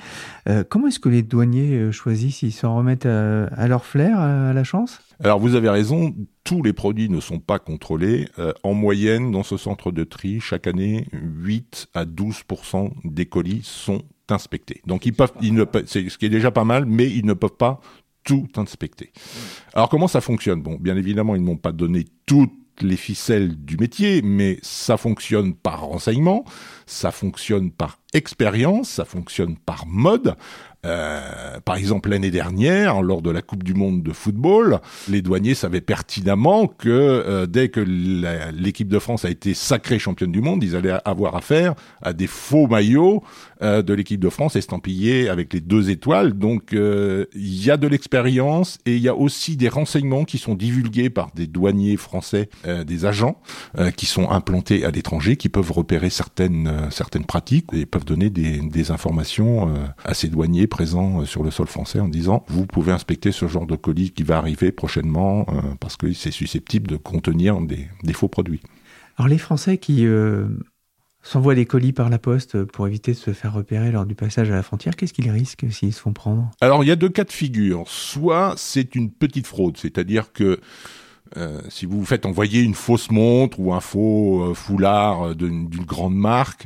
Euh, 0.47 0.63
Comment 0.67 0.87
est-ce 0.87 0.99
que 0.99 1.09
les 1.09 1.21
douaniers 1.21 1.75
euh, 1.75 1.91
choisissent? 1.91 2.37
S'ils 2.37 2.53
s'en 2.53 2.75
remettent 2.75 3.05
à, 3.05 3.45
à 3.45 3.67
leur 3.67 3.85
flair, 3.85 4.19
à, 4.19 4.53
la 4.53 4.63
chance? 4.63 4.99
Alors 5.23 5.39
vous 5.39 5.55
avez 5.55 5.69
raison, 5.69 6.15
tous 6.43 6.63
les 6.63 6.73
produits 6.73 7.09
ne 7.09 7.19
sont 7.19 7.39
pas 7.39 7.59
contrôlés. 7.59 8.27
Euh, 8.39 8.53
en 8.63 8.73
moyenne, 8.73 9.31
dans 9.31 9.43
ce 9.43 9.57
centre 9.57 9.91
de 9.91 10.03
tri, 10.03 10.39
chaque 10.39 10.65
année, 10.65 11.05
8 11.13 11.87
à 11.93 12.05
12% 12.05 12.91
des 13.03 13.27
colis 13.27 13.61
sont 13.63 14.01
inspectés. 14.29 14.81
Donc 14.87 15.05
ils 15.05 15.13
peuvent, 15.13 15.33
ils 15.41 15.53
ne, 15.53 15.65
c'est 15.85 16.09
ce 16.09 16.17
qui 16.17 16.25
est 16.25 16.29
déjà 16.29 16.51
pas 16.51 16.63
mal, 16.63 16.85
mais 16.85 17.07
ils 17.07 17.25
ne 17.25 17.33
peuvent 17.33 17.57
pas 17.57 17.81
tout 18.29 18.47
inspecter. 18.57 19.11
Alors 19.73 19.89
comment 19.89 20.07
ça 20.07 20.21
fonctionne? 20.21 20.61
Bon, 20.61 20.77
bien 20.79 20.95
évidemment, 20.95 21.35
ils 21.35 21.41
n'ont 21.41 21.57
pas 21.57 21.71
donné 21.71 22.05
toutes 22.27 22.53
les 22.81 22.95
ficelles 22.95 23.55
du 23.65 23.75
métier, 23.75 24.21
mais 24.21 24.59
ça 24.61 24.97
fonctionne 24.97 25.55
par 25.55 25.81
renseignement, 25.81 26.45
ça 26.85 27.09
fonctionne 27.11 27.71
par 27.71 27.98
expérience, 28.13 28.89
ça 28.89 29.05
fonctionne 29.05 29.57
par 29.57 29.85
mode. 29.87 30.35
Euh, 30.85 31.59
par 31.65 31.75
exemple, 31.75 32.09
l'année 32.09 32.31
dernière, 32.31 33.01
lors 33.01 33.21
de 33.21 33.29
la 33.29 33.41
Coupe 33.41 33.63
du 33.63 33.73
Monde 33.73 34.01
de 34.01 34.13
football, 34.13 34.79
les 35.09 35.21
douaniers 35.21 35.53
savaient 35.53 35.81
pertinemment 35.81 36.67
que 36.67 36.89
euh, 36.89 37.45
dès 37.45 37.67
que 37.67 37.81
l'équipe 37.81 38.87
de 38.87 38.99
France 38.99 39.25
a 39.25 39.29
été 39.29 39.53
sacrée 39.53 39.99
championne 39.99 40.31
du 40.31 40.41
monde, 40.41 40.63
ils 40.63 40.77
allaient 40.77 40.97
avoir 41.03 41.35
affaire 41.35 41.75
à 42.01 42.13
des 42.13 42.27
faux 42.27 42.67
maillots 42.67 43.23
euh, 43.61 43.81
de 43.81 43.93
l'équipe 43.93 44.21
de 44.21 44.29
France 44.29 44.55
estampillés 44.55 45.27
avec 45.27 45.51
les 45.53 45.59
deux 45.59 45.89
étoiles. 45.89 46.31
Donc, 46.31 46.71
euh, 46.71 47.25
il 47.35 47.61
y 47.61 47.69
a 47.71 47.75
de 47.75 47.87
l'expérience 47.87 48.77
et 48.85 48.95
il 48.95 49.01
y 49.01 49.09
a 49.09 49.15
aussi 49.15 49.57
des 49.57 49.67
renseignements 49.67 50.23
qui 50.23 50.37
sont 50.37 50.55
divulgués 50.55 51.09
par 51.09 51.31
des 51.35 51.47
douaniers 51.47 51.97
français, 51.97 52.49
des 52.85 53.05
agents 53.05 53.41
qui 53.95 54.05
sont 54.05 54.29
implantés 54.29 54.85
à 54.85 54.91
l'étranger, 54.91 55.35
qui 55.35 55.49
peuvent 55.49 55.71
repérer 55.71 56.09
certaines 56.09 56.89
certaines 56.91 57.25
pratiques 57.25 57.73
donner 58.05 58.29
des, 58.29 58.59
des 58.59 58.91
informations 58.91 59.69
à 60.03 60.13
ces 60.13 60.27
douaniers 60.27 60.67
présents 60.67 61.21
euh, 61.21 61.25
sur 61.25 61.43
le 61.43 61.51
sol 61.51 61.67
français 61.67 61.99
en 61.99 62.07
disant 62.07 62.45
vous 62.47 62.65
pouvez 62.65 62.91
inspecter 62.91 63.31
ce 63.31 63.47
genre 63.47 63.65
de 63.65 63.75
colis 63.75 64.11
qui 64.11 64.23
va 64.23 64.37
arriver 64.37 64.71
prochainement 64.71 65.45
euh, 65.49 65.61
parce 65.79 65.97
que 65.97 66.11
c'est 66.13 66.31
susceptible 66.31 66.87
de 66.87 66.97
contenir 66.97 67.59
des, 67.61 67.87
des 68.03 68.13
faux 68.13 68.27
produits. 68.27 68.61
Alors 69.17 69.27
les 69.27 69.37
Français 69.37 69.77
qui 69.77 70.05
euh, 70.05 70.47
s'envoient 71.21 71.55
des 71.55 71.65
colis 71.65 71.93
par 71.93 72.09
la 72.09 72.19
poste 72.19 72.63
pour 72.63 72.87
éviter 72.87 73.11
de 73.11 73.17
se 73.17 73.33
faire 73.33 73.53
repérer 73.53 73.91
lors 73.91 74.05
du 74.05 74.15
passage 74.15 74.49
à 74.49 74.55
la 74.55 74.63
frontière, 74.63 74.95
qu'est-ce 74.95 75.13
qu'ils 75.13 75.29
risquent 75.29 75.71
s'ils 75.71 75.93
se 75.93 75.99
font 75.99 76.13
prendre? 76.13 76.49
Alors 76.61 76.83
il 76.83 76.87
y 76.87 76.91
a 76.91 76.95
deux 76.95 77.09
cas 77.09 77.25
de 77.25 77.31
figure. 77.31 77.83
Soit 77.87 78.53
c'est 78.57 78.95
une 78.95 79.11
petite 79.11 79.47
fraude, 79.47 79.77
c'est-à-dire 79.77 80.31
que 80.31 80.59
euh, 81.37 81.61
si 81.69 81.85
vous 81.85 81.99
vous 81.99 82.05
faites 82.05 82.25
envoyer 82.25 82.61
une 82.61 82.73
fausse 82.73 83.11
montre 83.11 83.59
ou 83.59 83.73
un 83.73 83.81
faux 83.81 84.43
euh, 84.43 84.53
foulard 84.53 85.35
d'une 85.35 85.67
grande 85.67 86.15
marque, 86.15 86.65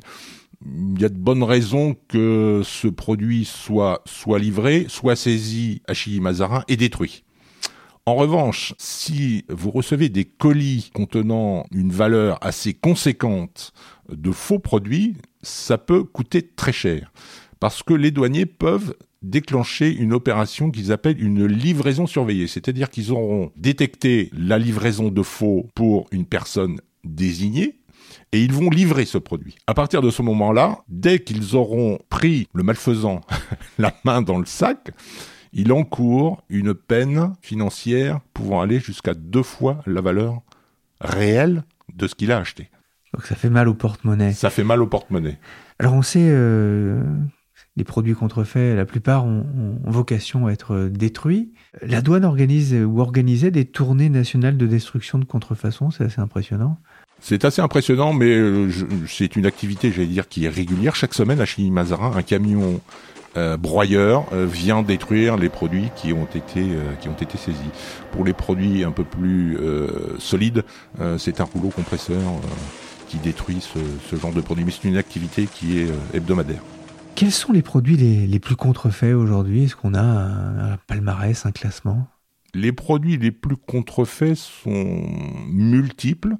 il 0.65 1.01
y 1.01 1.05
a 1.05 1.09
de 1.09 1.17
bonnes 1.17 1.43
raisons 1.43 1.95
que 2.07 2.61
ce 2.63 2.87
produit 2.87 3.45
soit 3.45 4.01
soit 4.05 4.39
livré, 4.39 4.85
soit 4.87 5.15
saisi 5.15 5.81
à 5.87 5.93
Chilly-Mazarin 5.93 6.63
et 6.67 6.77
détruit. 6.77 7.23
En 8.05 8.15
revanche, 8.15 8.73
si 8.77 9.45
vous 9.47 9.71
recevez 9.71 10.09
des 10.09 10.25
colis 10.25 10.91
contenant 10.93 11.65
une 11.71 11.91
valeur 11.91 12.37
assez 12.41 12.73
conséquente 12.73 13.71
de 14.11 14.31
faux 14.31 14.59
produits, 14.59 15.15
ça 15.41 15.77
peut 15.77 16.03
coûter 16.03 16.41
très 16.41 16.73
cher. 16.73 17.13
Parce 17.61 17.81
que 17.81 17.93
les 17.93 18.11
douaniers 18.11 18.45
peuvent 18.45 18.93
déclencher 19.21 19.89
une 19.89 20.11
opération 20.11 20.69
qu'ils 20.69 20.91
appellent 20.91 21.23
une 21.23 21.45
livraison 21.45 22.05
surveillée. 22.05 22.47
C'est-à-dire 22.47 22.89
qu'ils 22.89 23.13
auront 23.13 23.53
détecté 23.55 24.29
la 24.33 24.59
livraison 24.59 25.09
de 25.09 25.23
faux 25.23 25.69
pour 25.73 26.07
une 26.11 26.25
personne 26.25 26.81
désignée, 27.05 27.79
et 28.33 28.43
ils 28.43 28.51
vont 28.51 28.69
livrer 28.69 29.05
ce 29.05 29.19
produit. 29.19 29.55
À 29.67 29.75
partir 29.75 30.01
de 30.01 30.09
ce 30.09 30.23
moment-là, 30.23 30.79
dès 30.89 31.19
qu'ils 31.19 31.55
auront 31.55 31.99
pris 32.09 32.47
le 32.53 32.63
malfaisant 32.63 33.21
la 33.77 33.93
main 34.03 34.23
dans 34.23 34.39
le 34.39 34.45
sac, 34.45 34.89
il 35.53 35.71
encourt 35.71 36.43
une 36.49 36.73
peine 36.73 37.33
financière 37.41 38.19
pouvant 38.33 38.61
aller 38.61 38.79
jusqu'à 38.79 39.13
deux 39.13 39.43
fois 39.43 39.83
la 39.85 40.01
valeur 40.01 40.41
réelle 40.99 41.63
de 41.95 42.07
ce 42.07 42.15
qu'il 42.15 42.31
a 42.31 42.39
acheté. 42.39 42.69
Donc 43.13 43.27
ça 43.27 43.35
fait 43.35 43.51
mal 43.51 43.69
au 43.69 43.75
porte-monnaie. 43.75 44.33
Ça 44.33 44.49
fait 44.49 44.63
mal 44.63 44.81
au 44.81 44.87
porte-monnaie. 44.87 45.37
Alors 45.77 45.93
on 45.93 46.01
sait, 46.01 46.27
euh, 46.27 47.03
les 47.75 47.83
produits 47.83 48.15
contrefaits, 48.15 48.75
la 48.75 48.85
plupart 48.85 49.25
ont, 49.25 49.45
ont, 49.85 49.91
vocation 49.91 50.47
à 50.47 50.51
être 50.51 50.89
détruits. 50.91 51.53
La 51.83 52.01
douane 52.01 52.25
organise 52.25 52.73
ou 52.73 52.99
organisait 52.99 53.51
des 53.51 53.65
tournées 53.65 54.09
nationales 54.09 54.57
de 54.57 54.65
destruction 54.65 55.19
de 55.19 55.25
contrefaçon, 55.25 55.91
c'est 55.91 56.03
assez 56.03 56.21
impressionnant. 56.21 56.79
C'est 57.25 57.45
assez 57.45 57.61
impressionnant, 57.61 58.11
mais 58.11 58.35
euh, 58.35 58.69
c'est 59.07 59.37
une 59.37 59.45
activité, 59.45 59.93
j'allais 59.93 60.07
dire, 60.07 60.27
qui 60.27 60.43
est 60.43 60.49
régulière. 60.49 60.93
Chaque 60.93 61.13
semaine, 61.13 61.39
à 61.39 61.45
Chigny-Mazarin, 61.45 62.11
un 62.17 62.21
camion 62.21 62.81
euh, 63.37 63.55
broyeur 63.55 64.25
euh, 64.33 64.45
vient 64.45 64.81
détruire 64.81 65.37
les 65.37 65.47
produits 65.47 65.89
qui 65.95 66.11
ont 66.11 66.25
été 66.35 66.59
euh, 66.59 66.93
qui 66.99 67.07
ont 67.07 67.15
été 67.15 67.37
saisis. 67.37 67.71
Pour 68.11 68.25
les 68.25 68.33
produits 68.33 68.83
un 68.83 68.91
peu 68.91 69.05
plus 69.05 69.57
euh, 69.57 70.19
solides, 70.19 70.65
euh, 70.99 71.17
c'est 71.17 71.39
un 71.39 71.45
rouleau 71.45 71.69
compresseur 71.69 72.19
qui 73.07 73.15
détruit 73.19 73.61
ce, 73.61 73.79
ce, 74.09 74.19
genre 74.19 74.33
de 74.33 74.41
produits. 74.41 74.65
Mais 74.65 74.71
c'est 74.71 74.89
une 74.89 74.97
activité 74.97 75.47
qui 75.47 75.79
est 75.79 75.87
hebdomadaire. 76.13 76.61
Quels 77.15 77.31
sont 77.31 77.53
les 77.53 77.61
produits 77.61 77.95
les, 77.95 78.27
les 78.27 78.39
plus 78.39 78.57
contrefaits 78.57 79.13
aujourd'hui? 79.13 79.63
Est-ce 79.63 79.77
qu'on 79.77 79.93
a 79.93 80.01
un, 80.01 80.73
un 80.73 80.77
palmarès, 80.87 81.45
un 81.45 81.51
classement? 81.53 82.05
Les 82.53 82.71
produits 82.71 83.17
les 83.17 83.31
plus 83.31 83.57
contrefaits 83.57 84.35
sont 84.35 85.03
multiples. 85.47 86.35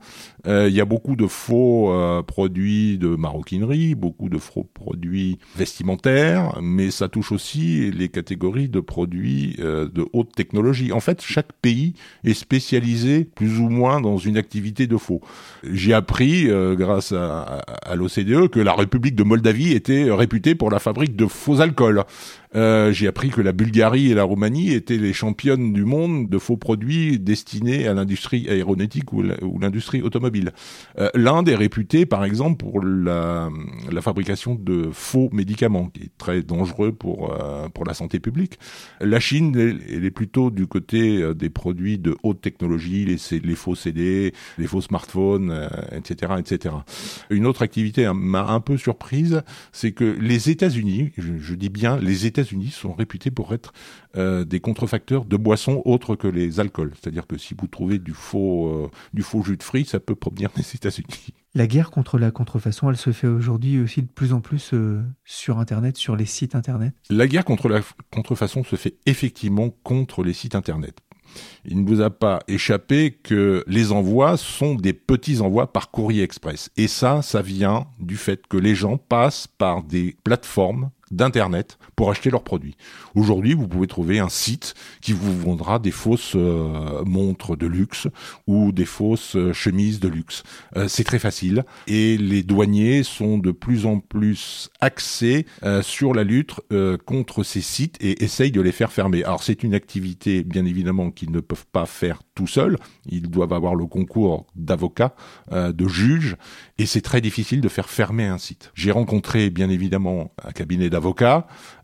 Euh, 0.46 0.68
il 0.70 0.76
y 0.76 0.82
a 0.82 0.86
beaucoup 0.86 1.16
de 1.16 1.26
faux 1.26 1.92
euh, 1.92 2.22
produits 2.22 2.98
de 2.98 3.16
maroquinerie, 3.16 3.96
beaucoup 3.96 4.30
de 4.30 4.38
faux 4.38 4.70
produits 4.74 5.40
vestimentaires, 5.56 6.60
mais 6.62 6.92
ça 6.92 7.08
touche 7.08 7.32
aussi 7.32 7.92
les 7.92 8.10
catégories 8.10 8.70
de 8.70 8.80
produits 8.80 9.56
euh, 9.60 9.90
de 9.90 10.06
haute 10.14 10.34
technologie. 10.36 10.92
En 10.92 11.00
fait, 11.00 11.22
chaque 11.22 11.54
pays 11.62 11.94
est 12.24 12.36
spécialisé 12.36 13.24
plus 13.24 13.60
ou 13.60 13.70
moins 13.70 14.00
dans 14.00 14.18
une 14.18 14.38
activité 14.38 14.86
de 14.86 14.98
faux. 14.98 15.22
J'ai 15.64 15.94
appris, 15.94 16.48
grâce 16.76 17.12
à, 17.12 17.42
à, 17.42 17.92
à 17.92 17.96
l'OCDE, 17.96 18.50
que 18.50 18.60
la 18.60 18.74
République 18.74 19.16
de 19.16 19.24
Moldavie 19.24 19.74
était 19.74 20.12
réputée 20.12 20.56
pour 20.56 20.70
la 20.70 20.80
fabrique 20.80 21.16
de 21.16 21.26
faux 21.26 21.62
alcools. 21.62 22.04
Euh, 22.56 22.92
j'ai 22.92 23.08
appris 23.08 23.30
que 23.30 23.42
la 23.42 23.52
Bulgarie 23.52 24.12
et 24.12 24.14
la 24.14 24.24
Roumanie 24.24 24.74
étaient 24.74 24.98
les 24.98 25.14
championnes 25.14 25.74
du 25.74 25.86
monde 25.86 26.30
de 26.30 26.38
faux 26.38 26.58
produits 26.58 27.20
destinés 27.20 27.88
à 27.88 27.94
l'industrie 27.94 28.48
aéronautique 28.50 29.12
ou 29.14 29.24
l'industrie 29.60 30.02
automobile. 30.02 30.52
Euh, 31.00 31.10
L'Inde 31.16 31.50
est 31.50 31.56
réputée, 31.56 32.06
par 32.06 32.24
exemple, 32.24 32.58
pour 32.58 32.84
la, 32.84 33.50
fabrication 34.02 34.56
de 34.56 34.90
faux 34.92 35.30
médicaments, 35.32 35.88
qui 35.88 36.04
est 36.04 36.12
très 36.18 36.42
dangereux 36.42 36.92
pour 36.92 37.34
euh, 37.34 37.70
pour 37.70 37.86
la 37.86 37.94
santé 37.94 38.20
publique. 38.20 38.60
La 39.00 39.20
Chine, 39.20 39.56
elle, 39.56 40.04
est 40.04 40.12
plutôt 40.12 40.52
du 40.52 40.68
côté 40.68 41.22
euh, 41.22 41.34
des 41.34 41.50
produits 41.50 41.98
de 41.98 42.18
haute 42.24 42.42
technologie, 42.42 43.06
les, 43.06 43.56
faux 43.56 43.76
CD, 43.76 44.34
les 44.58 44.68
faux 44.68 44.82
smartphones, 44.82 45.70
etc., 45.92 46.34
etc. 46.38 46.76
Une 47.30 47.46
autre 47.46 47.62
activité 47.62 48.12
m'a 48.14 48.46
un 48.48 48.60
peu 48.60 48.78
surprise, 48.78 49.42
c'est 49.72 49.94
que 49.94 50.04
les 50.20 50.50
États-Unis, 50.50 51.12
je 51.18 51.56
dis 51.56 51.70
bien 51.70 51.98
les 51.98 52.26
États 52.26 52.43
États-Unis 52.44 52.72
sont 52.72 52.94
réputés 52.94 53.32
pour 53.32 53.54
être 53.54 53.74
euh, 54.18 54.44
des 54.44 54.60
contrefacteurs 54.60 55.26
de 55.26 55.38
boissons 55.38 55.82
autres 55.86 56.16
que 56.16 56.28
les 56.28 56.60
alcools. 56.60 56.92
C'est-à-dire 57.00 57.26
que 57.26 57.38
si 57.38 57.56
vous 57.58 57.68
trouvez 57.68 58.00
du 58.00 58.14
faux, 58.14 58.68
euh, 58.68 58.92
du 59.14 59.24
faux 59.24 59.44
jus 59.44 59.58
de 59.58 59.64
fruits, 59.64 59.86
ça 59.86 60.00
peut 60.00 60.16
provenir 60.16 60.50
des 60.56 60.64
États-Unis. 60.76 61.34
La 61.56 61.68
guerre 61.68 61.92
contre 61.92 62.18
la 62.18 62.32
contrefaçon, 62.32 62.90
elle 62.90 62.98
se 62.98 63.12
fait 63.12 63.28
aujourd'hui 63.28 63.80
aussi 63.80 64.02
de 64.02 64.08
plus 64.08 64.34
en 64.34 64.42
plus 64.42 64.74
euh, 64.74 65.02
sur 65.24 65.60
Internet, 65.60 65.98
sur 65.98 66.16
les 66.16 66.26
sites 66.26 66.56
Internet 66.56 66.94
La 67.10 67.28
guerre 67.28 67.46
contre 67.46 67.70
la 67.70 67.82
contrefaçon 68.12 68.64
se 68.64 68.76
fait 68.76 68.96
effectivement 69.06 69.70
contre 69.84 70.24
les 70.24 70.34
sites 70.34 70.56
Internet. 70.56 71.00
Il 71.66 71.84
ne 71.84 71.88
vous 71.88 72.02
a 72.02 72.10
pas 72.10 72.40
échappé 72.48 73.12
que 73.12 73.64
les 73.68 73.92
envois 73.92 74.38
sont 74.38 74.76
des 74.76 74.94
petits 74.94 75.42
envois 75.42 75.72
par 75.72 75.92
courrier 75.92 76.24
express. 76.24 76.70
Et 76.78 76.88
ça, 76.88 77.22
ça 77.22 77.42
vient 77.42 77.88
du 78.00 78.18
fait 78.18 78.46
que 78.48 78.58
les 78.58 78.76
gens 78.76 78.98
passent 78.98 79.48
par 79.48 79.84
des 79.84 80.16
plateformes 80.24 80.92
d'Internet 81.16 81.78
pour 81.96 82.10
acheter 82.10 82.30
leurs 82.30 82.44
produits. 82.44 82.76
Aujourd'hui, 83.16 83.54
vous 83.54 83.68
pouvez 83.68 83.88
trouver 83.88 84.20
un 84.20 84.30
site 84.30 84.74
qui 85.02 85.14
vous 85.14 85.38
vendra 85.38 85.80
des 85.80 85.92
fausses 85.92 86.34
euh, 86.36 87.04
montres 87.06 87.56
de 87.56 87.68
luxe 87.68 88.08
ou 88.48 88.72
des 88.72 88.86
fausses 88.86 89.36
euh, 89.36 89.54
chemises 89.54 90.00
de 90.00 90.08
luxe. 90.08 90.44
Euh, 90.76 90.88
c'est 90.88 91.04
très 91.04 91.20
facile 91.20 91.64
et 91.88 92.18
les 92.18 92.44
douaniers 92.44 93.04
sont 93.04 93.38
de 93.38 93.52
plus 93.52 93.86
en 93.86 94.00
plus 94.00 94.70
axés 94.80 95.46
sur 95.82 96.14
la 96.14 96.24
lutte 96.24 96.60
contre 97.06 97.44
ces 97.44 97.62
sites 97.62 97.98
et 98.02 98.24
essayent 98.24 98.52
de 98.52 98.62
les 98.62 98.72
faire 98.72 98.92
fermer. 98.92 99.24
Alors 99.24 99.44
c'est 99.44 99.64
une 99.64 99.74
activité, 99.74 100.44
bien 100.44 100.66
évidemment, 100.66 101.12
qu'ils 101.12 101.32
ne 101.32 101.40
peuvent 101.40 101.66
pas 101.72 101.86
faire 101.86 102.22
tout 102.36 102.48
seuls. 102.48 102.78
Ils 103.06 103.30
doivent 103.30 103.54
avoir 103.54 103.76
le 103.76 103.86
concours 103.86 104.46
d'avocats, 104.56 105.16
de 105.52 105.88
juges 105.88 106.36
et 106.78 106.86
c'est 106.86 107.02
très 107.02 107.22
difficile 107.22 107.62
de 107.62 107.70
faire 107.70 107.90
fermer 107.90 108.26
un 108.26 108.38
site. 108.38 108.72
J'ai 108.76 108.92
rencontré, 108.92 109.50
bien 109.50 109.70
évidemment, 109.70 110.34
un 110.44 110.52
cabinet 110.52 110.90
d'avocats 110.90 111.03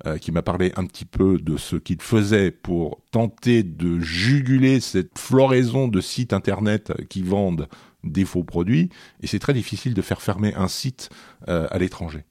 euh, 0.06 0.18
qui 0.18 0.32
m'a 0.32 0.42
parlé 0.42 0.72
un 0.76 0.86
petit 0.86 1.06
peu 1.06 1.38
de 1.38 1.58
ce 1.58 1.76
qu'il 1.76 2.02
faisait 2.02 2.52
pour 2.52 3.02
tenter 3.12 3.64
de 3.64 4.00
juguler 4.00 4.80
cette 4.80 5.18
floraison 5.18 5.88
de 5.88 6.02
sites 6.02 6.34
internet 6.34 6.94
qui 7.10 7.24
vendent 7.24 7.68
des 8.04 8.26
faux 8.26 8.44
produits, 8.44 8.90
et 9.22 9.28
c'est 9.28 9.40
très 9.40 9.54
difficile 9.54 9.94
de 9.94 10.02
faire 10.02 10.22
fermer 10.22 10.54
un 10.56 10.68
site 10.68 11.10
euh, 11.50 11.68
à 11.70 11.78
l'étranger. 11.78 12.24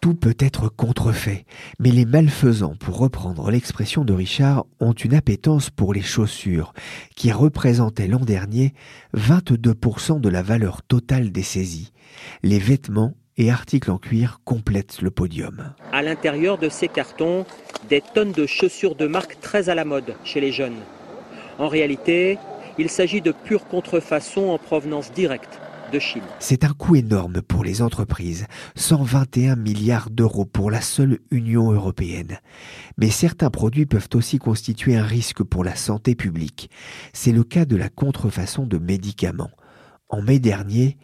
Tout 0.00 0.14
peut 0.14 0.36
être 0.38 0.68
contrefait, 0.68 1.46
mais 1.80 1.90
les 1.90 2.04
malfaisants, 2.04 2.76
pour 2.76 2.98
reprendre 2.98 3.50
l'expression 3.50 4.04
de 4.04 4.12
Richard, 4.12 4.66
ont 4.78 4.92
une 4.92 5.14
appétence 5.14 5.70
pour 5.70 5.94
les 5.94 6.02
chaussures, 6.02 6.74
qui 7.16 7.32
représentaient 7.32 8.06
l'an 8.06 8.20
dernier 8.20 8.74
22% 9.16 10.20
de 10.20 10.28
la 10.28 10.42
valeur 10.42 10.82
totale 10.82 11.32
des 11.32 11.42
saisies. 11.42 11.92
Les 12.42 12.58
vêtements 12.58 13.14
et 13.36 13.50
articles 13.50 13.90
en 13.90 13.98
cuir 13.98 14.40
complètent 14.44 15.02
le 15.02 15.10
podium. 15.10 15.74
À 15.92 16.02
l'intérieur 16.02 16.58
de 16.58 16.68
ces 16.68 16.88
cartons, 16.88 17.44
des 17.88 18.00
tonnes 18.00 18.32
de 18.32 18.46
chaussures 18.46 18.94
de 18.94 19.06
marque 19.06 19.40
très 19.40 19.68
à 19.68 19.74
la 19.74 19.84
mode 19.84 20.14
chez 20.24 20.40
les 20.40 20.52
jeunes. 20.52 20.80
En 21.58 21.68
réalité, 21.68 22.38
il 22.78 22.90
s'agit 22.90 23.20
de 23.20 23.32
pure 23.32 23.66
contrefaçon 23.66 24.50
en 24.50 24.58
provenance 24.58 25.12
directe 25.12 25.60
de 25.92 25.98
Chine. 25.98 26.22
C'est 26.40 26.64
un 26.64 26.72
coût 26.72 26.96
énorme 26.96 27.42
pour 27.42 27.64
les 27.64 27.80
entreprises, 27.80 28.46
121 28.74 29.56
milliards 29.56 30.10
d'euros 30.10 30.44
pour 30.44 30.70
la 30.70 30.80
seule 30.80 31.20
Union 31.30 31.70
européenne. 31.70 32.38
Mais 32.98 33.10
certains 33.10 33.50
produits 33.50 33.86
peuvent 33.86 34.08
aussi 34.14 34.38
constituer 34.38 34.96
un 34.96 35.04
risque 35.04 35.42
pour 35.42 35.64
la 35.64 35.76
santé 35.76 36.14
publique. 36.14 36.70
C'est 37.12 37.32
le 37.32 37.44
cas 37.44 37.64
de 37.64 37.76
la 37.76 37.88
contrefaçon 37.88 38.66
de 38.66 38.78
médicaments. 38.78 39.50
En 40.08 40.22
mai 40.22 40.38
dernier, 40.38 40.96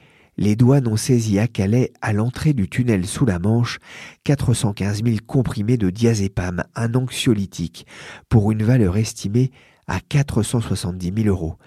les 0.42 0.56
douanes 0.56 0.88
ont 0.88 0.96
saisi 0.96 1.38
à 1.38 1.46
Calais, 1.46 1.92
à 2.00 2.12
l'entrée 2.12 2.52
du 2.52 2.68
tunnel 2.68 3.06
sous 3.06 3.25
la 3.25 3.38
Manche, 3.38 3.78
415 4.25 5.04
000 5.04 5.18
comprimés 5.25 5.76
de 5.76 5.88
diazépam, 5.88 6.64
un 6.75 6.94
anxiolytique, 6.96 7.87
pour 8.28 8.50
une 8.50 8.64
valeur 8.64 8.96
estimée 8.96 9.52
à 9.87 10.00
470 10.00 11.12
000 11.16 11.28
euros. 11.28 11.58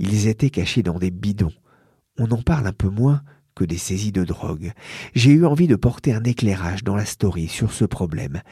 Ils 0.00 0.26
étaient 0.26 0.50
cachés 0.50 0.82
dans 0.82 0.98
des 0.98 1.12
bidons. 1.12 1.52
On 2.18 2.28
en 2.32 2.42
parle 2.42 2.66
un 2.66 2.72
peu 2.72 2.88
moins 2.88 3.22
que 3.54 3.62
des 3.62 3.78
saisies 3.78 4.10
de 4.10 4.24
drogue. 4.24 4.72
J'ai 5.14 5.30
eu 5.30 5.46
envie 5.46 5.68
de 5.68 5.76
porter 5.76 6.12
un 6.12 6.24
éclairage 6.24 6.82
dans 6.82 6.96
la 6.96 7.04
story 7.04 7.46
sur 7.46 7.72
ce 7.72 7.84
problème. 7.84 8.42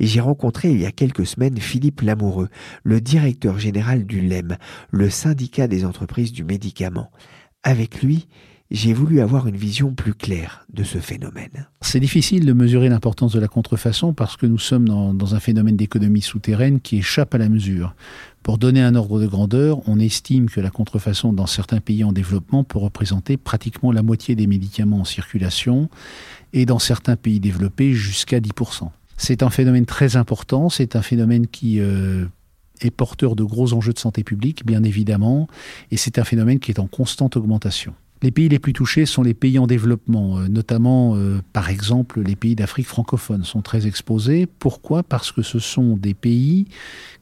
J'ai 0.00 0.20
rencontré 0.20 0.72
il 0.72 0.80
y 0.80 0.86
a 0.86 0.90
quelques 0.90 1.26
semaines 1.26 1.58
Philippe 1.58 2.00
Lamoureux, 2.00 2.48
le 2.82 3.00
directeur 3.00 3.56
général 3.60 4.04
du 4.04 4.20
LEM, 4.20 4.56
le 4.90 5.08
syndicat 5.10 5.68
des 5.68 5.84
entreprises 5.84 6.32
du 6.32 6.42
médicament. 6.42 7.12
Avec 7.62 8.02
lui, 8.02 8.26
j'ai 8.70 8.92
voulu 8.92 9.20
avoir 9.20 9.46
une 9.46 9.56
vision 9.56 9.94
plus 9.94 10.12
claire 10.12 10.66
de 10.72 10.84
ce 10.84 10.98
phénomène. 10.98 11.68
C'est 11.80 12.00
difficile 12.00 12.44
de 12.44 12.52
mesurer 12.52 12.88
l'importance 12.88 13.32
de 13.32 13.40
la 13.40 13.48
contrefaçon 13.48 14.12
parce 14.12 14.36
que 14.36 14.44
nous 14.44 14.58
sommes 14.58 14.86
dans, 14.86 15.34
un 15.34 15.40
phénomène 15.40 15.76
d'économie 15.76 16.20
souterraine 16.20 16.80
qui 16.80 16.98
échappe 16.98 17.34
à 17.34 17.38
la 17.38 17.48
mesure. 17.48 17.94
Pour 18.42 18.58
donner 18.58 18.82
un 18.82 18.94
ordre 18.94 19.20
de 19.20 19.26
grandeur, 19.26 19.80
on 19.88 19.98
estime 19.98 20.50
que 20.50 20.60
la 20.60 20.70
contrefaçon 20.70 21.32
dans 21.32 21.46
certains 21.46 21.80
pays 21.80 22.04
en 22.04 22.12
développement 22.12 22.62
peut 22.62 22.78
représenter 22.78 23.36
pratiquement 23.36 23.90
la 23.90 24.02
moitié 24.02 24.34
des 24.34 24.46
médicaments 24.46 25.00
en 25.00 25.04
circulation 25.04 25.88
et 26.52 26.66
dans 26.66 26.78
certains 26.78 27.16
pays 27.16 27.40
développés 27.40 27.94
jusqu'à 27.94 28.40
10%. 28.40 28.90
C'est 29.16 29.42
un 29.42 29.50
phénomène 29.50 29.86
très 29.86 30.16
important, 30.16 30.68
c'est 30.68 30.94
un 30.94 31.02
phénomène 31.02 31.46
qui 31.46 31.80
euh, 31.80 32.26
est 32.80 32.90
porteur 32.90 33.34
de 33.34 33.44
gros 33.44 33.72
enjeux 33.72 33.92
de 33.92 33.98
santé 33.98 34.22
publique, 34.22 34.64
bien 34.64 34.82
évidemment, 34.84 35.48
et 35.90 35.96
c'est 35.96 36.18
un 36.18 36.24
phénomène 36.24 36.60
qui 36.60 36.70
est 36.70 36.78
en 36.78 36.86
constante 36.86 37.36
augmentation. 37.36 37.94
Les 38.22 38.32
pays 38.32 38.48
les 38.48 38.58
plus 38.58 38.72
touchés 38.72 39.06
sont 39.06 39.22
les 39.22 39.34
pays 39.34 39.58
en 39.58 39.66
développement, 39.66 40.38
euh, 40.38 40.48
notamment 40.48 41.14
euh, 41.14 41.40
par 41.52 41.70
exemple 41.70 42.20
les 42.20 42.34
pays 42.34 42.56
d'Afrique 42.56 42.86
francophone 42.86 43.44
sont 43.44 43.62
très 43.62 43.86
exposés. 43.86 44.46
Pourquoi? 44.58 45.04
Parce 45.04 45.30
que 45.30 45.42
ce 45.42 45.60
sont 45.60 45.96
des 45.96 46.14
pays 46.14 46.66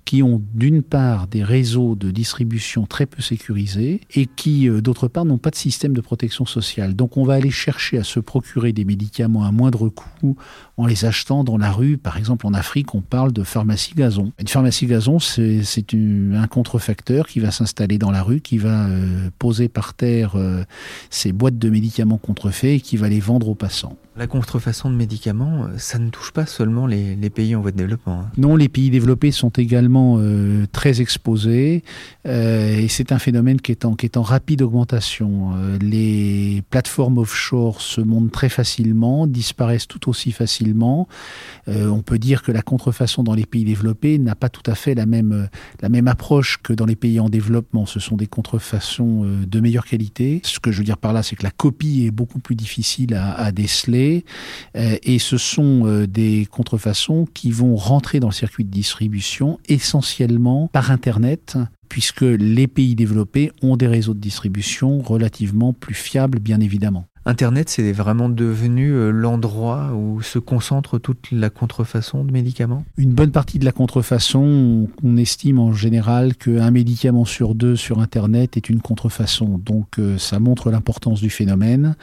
qui 0.06 0.22
ont 0.22 0.40
d'une 0.54 0.82
part 0.82 1.26
des 1.26 1.42
réseaux 1.42 1.96
de 1.96 2.10
distribution 2.10 2.86
très 2.86 3.06
peu 3.06 3.20
sécurisés 3.20 4.00
et 4.14 4.26
qui 4.26 4.68
euh, 4.68 4.80
d'autre 4.80 5.08
part 5.08 5.26
n'ont 5.26 5.36
pas 5.36 5.50
de 5.50 5.56
système 5.56 5.92
de 5.92 6.00
protection 6.00 6.46
sociale. 6.46 6.94
Donc 6.94 7.18
on 7.18 7.24
va 7.24 7.34
aller 7.34 7.50
chercher 7.50 7.98
à 7.98 8.04
se 8.04 8.20
procurer 8.20 8.72
des 8.72 8.84
médicaments 8.84 9.44
à 9.44 9.52
moindre 9.52 9.90
coût 9.90 10.36
en 10.76 10.86
les 10.86 11.04
achetant 11.04 11.44
dans 11.44 11.58
la 11.58 11.70
rue. 11.70 11.96
Par 11.96 12.16
exemple 12.16 12.46
en 12.46 12.54
Afrique 12.54 12.94
on 12.94 13.00
parle 13.00 13.32
de 13.32 13.42
pharmacie 13.42 13.94
gazon. 13.94 14.32
Une 14.38 14.48
pharmacie 14.48 14.86
gazon 14.86 15.18
c'est 15.18 15.62
un 15.94 16.46
contrefacteur 16.46 17.26
qui 17.26 17.40
va 17.40 17.50
s'installer 17.50 17.98
dans 17.98 18.10
la 18.10 18.22
rue, 18.22 18.40
qui 18.40 18.58
va 18.58 18.86
euh, 18.86 19.30
poser 19.38 19.68
par 19.68 19.94
terre 19.94 20.36
euh, 20.36 20.64
ses 21.10 21.32
boîtes 21.32 21.58
de 21.58 21.70
médicaments 21.70 22.18
contrefaits 22.18 22.76
et 22.76 22.80
qui 22.80 22.96
va 22.96 23.08
les 23.08 23.20
vendre 23.20 23.48
aux 23.48 23.54
passants. 23.54 23.96
La 24.18 24.26
contrefaçon 24.26 24.88
de 24.88 24.94
médicaments, 24.94 25.64
euh, 25.64 25.74
ça 25.76 25.98
ne 25.98 26.08
touche 26.08 26.32
pas 26.32 26.46
seulement 26.46 26.86
les, 26.86 27.16
pays 27.28 27.54
en 27.54 27.60
voie 27.60 27.70
de 27.70 27.76
développement. 27.76 28.20
Hein. 28.20 28.30
Non, 28.38 28.56
les 28.56 28.70
pays 28.70 28.88
développés 28.88 29.30
sont 29.30 29.50
également 29.50 30.16
euh, 30.18 30.64
très 30.72 31.02
exposés 31.02 31.82
euh, 32.26 32.78
et 32.78 32.88
c'est 32.88 33.12
un 33.12 33.18
phénomène 33.18 33.60
qui 33.60 33.72
est 33.72 33.84
en, 33.84 33.94
qui 33.94 34.06
est 34.06 34.16
en 34.16 34.22
rapide 34.22 34.62
augmentation. 34.62 35.50
les 35.82 36.62
plateformes 36.70 37.18
offshore 37.18 37.82
se 37.82 38.00
montent 38.00 38.32
très 38.32 38.48
facilement, 38.48 39.26
disparaissent 39.26 39.86
tout 39.86 40.08
aussi 40.08 40.32
facilement. 40.32 40.65
On 41.66 42.02
peut 42.02 42.18
dire 42.18 42.42
que 42.42 42.52
la 42.52 42.62
contrefaçon 42.62 43.22
dans 43.22 43.34
les 43.34 43.46
pays 43.46 43.64
développés 43.64 44.18
n'a 44.18 44.34
pas 44.34 44.48
tout 44.48 44.68
à 44.70 44.74
fait 44.74 44.94
la 44.94 45.06
même, 45.06 45.48
la 45.80 45.88
même 45.88 46.08
approche 46.08 46.58
que 46.62 46.72
dans 46.72 46.86
les 46.86 46.96
pays 46.96 47.20
en 47.20 47.28
développement. 47.28 47.86
Ce 47.86 48.00
sont 48.00 48.16
des 48.16 48.26
contrefaçons 48.26 49.24
de 49.46 49.60
meilleure 49.60 49.86
qualité. 49.86 50.40
Ce 50.44 50.60
que 50.60 50.72
je 50.72 50.78
veux 50.78 50.84
dire 50.84 50.98
par 50.98 51.12
là, 51.12 51.22
c'est 51.22 51.36
que 51.36 51.42
la 51.42 51.50
copie 51.50 52.04
est 52.06 52.10
beaucoup 52.10 52.38
plus 52.38 52.54
difficile 52.54 53.14
à, 53.14 53.52
déceler 53.52 54.24
euh, 54.76 54.96
et 55.02 55.18
ce 55.18 55.38
sont 55.38 55.86
euh, 55.86 56.06
des 56.06 56.46
contrefaçons 56.50 57.26
qui 57.32 57.50
vont 57.50 57.76
rentrer 57.76 58.20
dans 58.20 58.28
le 58.28 58.34
circuit 58.34 58.64
de 58.64 58.70
distribution 58.70 59.58
essentiellement 59.68 60.68
par 60.72 60.90
Internet 60.90 61.58
puisque 61.88 62.22
les 62.22 62.66
pays 62.66 62.94
développés 62.94 63.52
ont 63.62 63.76
des 63.76 63.86
réseaux 63.86 64.14
de 64.14 64.18
distribution 64.18 65.00
relativement 65.00 65.72
plus 65.72 65.94
fiables, 65.94 66.40
bien 66.40 66.60
évidemment. 66.60 67.06
Internet, 67.28 67.68
c'est 67.68 67.90
vraiment 67.90 68.28
devenu 68.28 68.92
euh, 68.92 69.10
l'endroit 69.10 69.92
où 69.94 70.22
se 70.22 70.38
concentre 70.38 70.98
toute 70.98 71.32
la 71.32 71.50
contrefaçon 71.50 72.24
de 72.24 72.30
médicaments? 72.30 72.84
Une 72.96 73.12
bonne 73.12 73.32
partie 73.32 73.58
de 73.58 73.64
la 73.64 73.72
contrefaçon, 73.72 74.88
on 75.02 75.16
estime 75.16 75.58
en 75.58 75.72
général 75.72 76.36
qu'un 76.36 76.70
médicament 76.70 77.24
sur 77.24 77.56
deux 77.56 77.74
sur 77.74 77.98
Internet 77.98 78.56
est 78.56 78.68
une 78.68 78.80
contrefaçon. 78.80 79.58
Donc 79.58 79.98
euh, 79.98 80.18
ça 80.18 80.38
montre 80.38 80.70
l'importance 80.70 81.20
du 81.20 81.28
phénomène. 81.28 81.96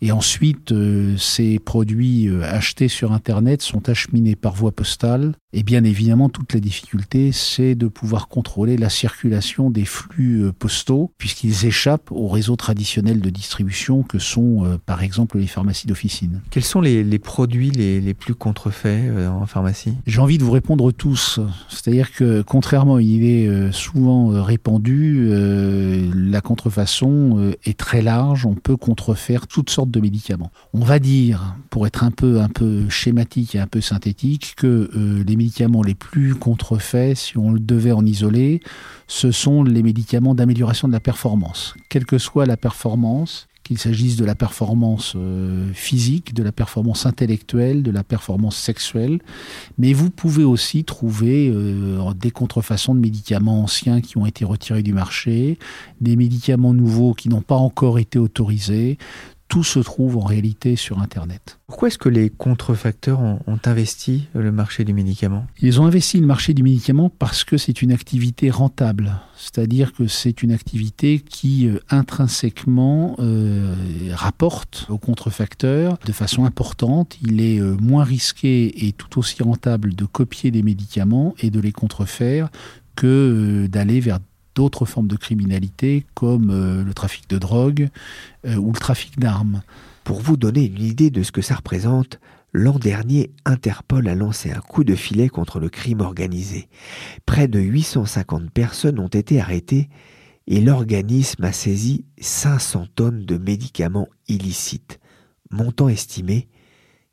Et 0.00 0.12
ensuite, 0.12 0.72
euh, 0.72 1.14
ces 1.18 1.58
produits 1.58 2.30
achetés 2.42 2.88
sur 2.88 3.12
Internet 3.12 3.60
sont 3.60 3.86
acheminés 3.90 4.34
par 4.34 4.54
voie 4.54 4.72
postale. 4.72 5.34
Et 5.52 5.62
bien 5.62 5.84
évidemment, 5.84 6.28
toute 6.28 6.54
la 6.54 6.60
difficulté, 6.60 7.32
c'est 7.32 7.74
de 7.74 7.88
pouvoir 7.88 8.28
contrôler 8.28 8.76
la 8.76 8.88
circulation 8.88 9.70
des 9.70 9.84
flux 9.84 10.50
postaux, 10.58 11.12
puisqu'ils 11.18 11.66
échappent 11.66 12.10
au 12.12 12.28
réseau 12.28 12.56
traditionnel 12.56 13.20
de 13.20 13.30
distribution 13.30 14.02
que 14.02 14.18
sont 14.18 14.64
euh, 14.64 14.78
par 14.84 15.02
exemple 15.02 15.38
les 15.38 15.46
pharmacies 15.46 15.86
d'officine. 15.86 16.40
Quels 16.50 16.64
sont 16.64 16.80
les, 16.80 17.18
produits 17.18 17.70
les, 17.70 18.14
plus 18.14 18.34
contrefaits 18.34 19.04
euh, 19.08 19.28
en 19.28 19.46
pharmacie? 19.46 19.94
J'ai 20.06 20.20
envie 20.20 20.38
de 20.38 20.44
vous 20.44 20.50
répondre 20.50 20.92
tous. 20.92 21.40
C'est-à-dire 21.68 22.12
que 22.12 22.42
contrairement, 22.42 22.98
il 22.98 23.24
est 23.24 23.46
euh, 23.46 23.72
souvent 23.72 24.42
répandu, 24.42 25.30
la 25.30 26.40
contrefaçon 26.40 27.52
est 27.64 27.78
très 27.78 28.02
large, 28.02 28.46
on 28.46 28.54
peut 28.54 28.76
contrefaire 28.76 29.46
toutes 29.46 29.70
sortes 29.70 29.90
de 29.90 30.00
médicaments. 30.00 30.50
On 30.72 30.80
va 30.80 30.98
dire, 30.98 31.56
pour 31.70 31.86
être 31.86 32.04
un 32.04 32.10
peu, 32.10 32.40
un 32.40 32.48
peu 32.48 32.88
schématique 32.88 33.54
et 33.54 33.58
un 33.58 33.66
peu 33.66 33.80
synthétique, 33.80 34.54
que 34.56 34.90
les 35.26 35.36
médicaments 35.40 35.82
les 35.82 35.94
plus 35.94 36.34
contrefaits, 36.34 37.16
si 37.16 37.38
on 37.38 37.50
le 37.52 37.60
devait 37.60 37.92
en 37.92 38.04
isoler, 38.04 38.60
ce 39.06 39.30
sont 39.30 39.62
les 39.62 39.82
médicaments 39.82 40.34
d'amélioration 40.34 40.86
de 40.86 40.92
la 40.92 41.00
performance. 41.00 41.74
Quelle 41.88 42.06
que 42.06 42.18
soit 42.18 42.46
la 42.46 42.56
performance, 42.56 43.48
qu'il 43.70 43.78
s'agisse 43.78 44.16
de 44.16 44.24
la 44.24 44.34
performance 44.34 45.12
euh, 45.14 45.72
physique, 45.74 46.34
de 46.34 46.42
la 46.42 46.50
performance 46.50 47.06
intellectuelle, 47.06 47.84
de 47.84 47.92
la 47.92 48.02
performance 48.02 48.56
sexuelle. 48.56 49.20
Mais 49.78 49.92
vous 49.92 50.10
pouvez 50.10 50.42
aussi 50.42 50.82
trouver 50.82 51.52
euh, 51.54 52.12
des 52.14 52.32
contrefaçons 52.32 52.96
de 52.96 53.00
médicaments 53.00 53.62
anciens 53.62 54.00
qui 54.00 54.18
ont 54.18 54.26
été 54.26 54.44
retirés 54.44 54.82
du 54.82 54.92
marché, 54.92 55.56
des 56.00 56.16
médicaments 56.16 56.74
nouveaux 56.74 57.14
qui 57.14 57.28
n'ont 57.28 57.42
pas 57.42 57.54
encore 57.54 58.00
été 58.00 58.18
autorisés 58.18 58.98
tout 59.50 59.64
se 59.64 59.80
trouve 59.80 60.16
en 60.16 60.24
réalité 60.24 60.76
sur 60.76 61.00
Internet. 61.00 61.58
Pourquoi 61.66 61.88
est-ce 61.88 61.98
que 61.98 62.08
les 62.08 62.30
contrefacteurs 62.30 63.20
ont, 63.20 63.40
investi 63.64 64.28
le 64.32 64.52
marché 64.52 64.84
du 64.84 64.94
médicament? 64.94 65.44
Ils 65.60 65.80
ont 65.80 65.86
investi 65.86 66.20
le 66.20 66.26
marché 66.26 66.54
du 66.54 66.62
médicament 66.62 67.10
parce 67.10 67.42
que 67.42 67.58
c'est 67.58 67.82
une 67.82 67.90
activité 67.90 68.48
rentable. 68.48 69.12
C'est-à-dire 69.36 69.92
que 69.92 70.06
c'est 70.06 70.44
une 70.44 70.52
activité 70.52 71.18
qui 71.18 71.66
euh, 71.66 71.80
intrinsèquement 71.90 73.16
euh, 73.18 73.74
rapporte 74.12 74.86
aux 74.88 74.98
contrefacteurs 74.98 75.98
de 76.06 76.12
façon 76.12 76.44
importante. 76.44 77.18
Il 77.20 77.40
est 77.40 77.58
euh, 77.58 77.76
moins 77.80 78.04
risqué 78.04 78.86
et 78.86 78.92
tout 78.92 79.18
aussi 79.18 79.42
rentable 79.42 79.94
de 79.94 80.04
copier 80.04 80.52
des 80.52 80.62
médicaments 80.62 81.34
et 81.40 81.50
de 81.50 81.58
les 81.58 81.72
contrefaire 81.72 82.50
que 82.94 83.66
d'aller 83.66 83.98
vers 83.98 84.20
d'autres 84.54 84.84
formes 84.84 85.08
de 85.08 85.16
criminalité 85.16 86.06
comme 86.14 86.50
euh, 86.50 86.84
le 86.84 86.94
trafic 86.94 87.28
de 87.28 87.38
drogue 87.38 87.88
euh, 88.46 88.56
ou 88.56 88.72
le 88.72 88.78
trafic 88.78 89.18
d'armes. 89.18 89.62
Pour 90.04 90.20
vous 90.20 90.36
donner 90.36 90.64
une 90.64 90.82
idée 90.82 91.10
de 91.10 91.22
ce 91.22 91.32
que 91.32 91.42
ça 91.42 91.56
représente, 91.56 92.20
l'an 92.52 92.78
dernier, 92.78 93.30
Interpol 93.44 94.08
a 94.08 94.14
lancé 94.14 94.50
un 94.50 94.60
coup 94.60 94.84
de 94.84 94.94
filet 94.94 95.28
contre 95.28 95.60
le 95.60 95.68
crime 95.68 96.00
organisé. 96.00 96.68
Près 97.26 97.48
de 97.48 97.60
850 97.60 98.50
personnes 98.50 98.98
ont 98.98 99.08
été 99.08 99.40
arrêtées 99.40 99.88
et 100.46 100.60
l'organisme 100.60 101.44
a 101.44 101.52
saisi 101.52 102.04
500 102.18 102.88
tonnes 102.94 103.24
de 103.24 103.38
médicaments 103.38 104.08
illicites, 104.26 104.98
montant 105.50 105.88
estimé 105.88 106.48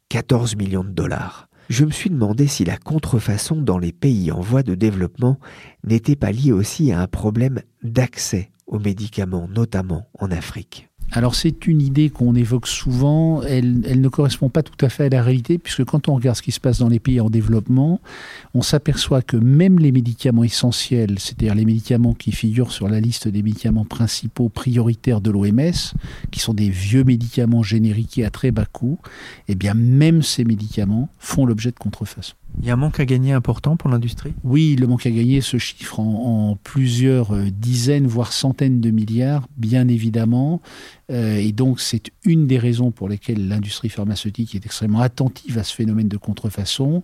14 0.10 0.56
millions 0.56 0.84
de 0.84 0.90
dollars 0.90 1.48
je 1.70 1.86
me 1.86 1.92
suis 1.92 2.10
demandé 2.10 2.48
si 2.48 2.64
la 2.66 2.78
contrefaçon 2.78 3.62
dans 3.62 3.78
les 3.78 3.92
pays 3.92 4.32
en 4.32 4.42
voie 4.42 4.64
de 4.64 4.76
développement 4.76 5.40
n'était 5.84 6.16
pas 6.16 6.32
liée 6.32 6.52
aussi 6.52 6.92
à 6.92 7.02
un 7.02 7.08
problème 7.08 7.62
d'accès 7.84 8.52
aux 8.68 8.80
médicaments, 8.80 9.48
notamment 9.48 10.10
en 10.20 10.32
Afrique. 10.32 10.90
Alors 11.18 11.34
c'est 11.34 11.66
une 11.66 11.82
idée 11.82 12.12
qu'on 12.12 12.36
évoque 12.36 12.68
souvent, 12.68 13.42
elle, 13.42 13.80
ne 13.82 14.08
correspond 14.08 14.50
pas 14.50 14.62
tout 14.62 14.86
à 14.86 14.88
fait 14.88 15.06
à 15.06 15.10
la 15.10 15.24
réalité, 15.24 15.58
puisque 15.58 15.84
quand 15.84 16.10
on 16.10 16.14
regarde 16.14 16.38
ce 16.38 16.44
qui 16.44 16.52
se 16.52 16.60
passe 16.60 16.78
dans 16.78 16.90
les 16.90 17.00
pays 17.00 17.20
en 17.20 17.32
développement, 17.32 18.00
on 18.54 18.62
s'aperçoit 18.62 19.24
que 19.24 19.36
même 19.36 19.80
les 19.80 19.92
médicaments 19.92 20.44
essentiels, 20.44 21.18
c'est-à-dire 21.18 21.56
les 21.56 21.66
médicaments 21.66 22.14
qui 22.14 22.32
figurent 22.32 22.72
sur 22.72 22.88
la 22.88 23.00
liste 23.00 23.28
des 23.28 23.42
médicaments 23.42 23.84
principaux 23.84 24.50
prioritaires 24.50 25.20
de 25.20 25.32
l'OMS, 25.32 25.96
qui 26.30 26.40
sont 26.40 26.54
des 26.54 26.70
vieux 26.70 27.04
médicaments 27.04 27.64
génériques 27.64 28.20
à 28.20 28.30
très 28.30 28.52
bas 28.52 28.68
coût, 28.72 29.00
eh 29.48 29.56
bien 29.56 29.74
même 29.74 30.22
ces 30.22 30.46
médicaments 30.46 31.10
font 31.18 31.48
l'objet 31.48 31.72
de 31.72 31.80
contrefaçon. 31.80 32.36
Il 32.60 32.66
y 32.66 32.72
a 32.72 32.74
un 32.74 32.78
manque 32.78 33.00
à 33.00 33.06
gagner 33.06 33.34
important 33.34 33.78
pour 33.78 33.90
l'industrie? 33.90 34.34
Oui, 34.44 34.76
le 34.76 34.88
manque 34.88 35.06
à 35.06 35.12
gagner 35.12 35.42
se 35.42 35.58
chiffre 35.58 36.00
en, 36.00 36.58
plusieurs 36.64 37.36
euh, 37.36 37.52
dizaines, 37.52 38.08
voire 38.08 38.34
centaines 38.34 38.82
de 38.82 38.90
milliards, 38.90 39.48
bien 39.58 39.88
évidemment. 39.88 40.62
Euh, 41.12 41.38
et 41.38 41.52
donc, 41.52 41.80
c'est 41.80 42.10
une 42.26 42.48
des 42.48 42.58
raisons 42.58 42.92
pour 42.92 43.10
lesquelles 43.10 43.48
l'industrie 43.48 43.90
pharmaceutique 43.90 44.56
est 44.56 44.66
extrêmement 44.66 45.02
attentive 45.02 45.60
à 45.60 45.64
ce 45.64 45.74
phénomène 45.74 46.08
de 46.08 46.18
contrefaçon. 46.18 47.04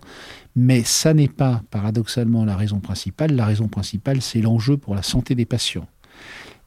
Mais 0.56 0.82
ça 0.82 1.14
n'est 1.14 1.28
pas, 1.28 1.62
paradoxalement, 1.70 2.44
la 2.44 2.56
raison 2.56 2.80
principale. 2.80 3.36
La 3.36 3.46
raison 3.46 3.68
principale, 3.68 4.22
c'est 4.22 4.40
l'enjeu 4.40 4.76
pour 4.76 4.94
la 4.96 5.02
santé 5.02 5.36
des 5.36 5.46
patients. 5.46 5.86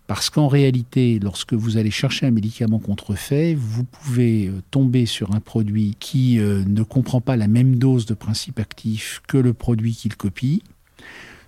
Parce 0.08 0.30
qu'en 0.30 0.48
réalité, 0.48 1.20
lorsque 1.20 1.54
vous 1.54 1.76
allez 1.76 1.92
chercher 1.92 2.26
un 2.26 2.32
médicament 2.32 2.80
contrefait, 2.80 3.56
vous 3.56 3.84
pouvez 3.84 4.48
euh, 4.48 4.62
tomber 4.72 5.06
sur 5.06 5.36
un 5.36 5.42
produit 5.42 5.98
qui 6.00 6.40
euh, 6.40 6.64
ne 6.66 6.82
comprend 6.82 7.20
pas 7.20 7.36
la 7.36 7.50
même 7.50 7.76
dose 7.76 8.06
de 8.06 8.14
principe 8.14 8.58
actif 8.58 9.22
que 9.28 9.38
le 9.38 9.54
produit 9.54 9.94
qu'il 9.94 10.16
copie, 10.16 10.64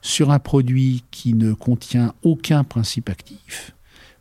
sur 0.01 0.31
un 0.31 0.39
produit 0.39 1.03
qui 1.09 1.33
ne 1.33 1.53
contient 1.53 2.13
aucun 2.21 2.65
principe 2.65 3.09
actif, 3.09 3.73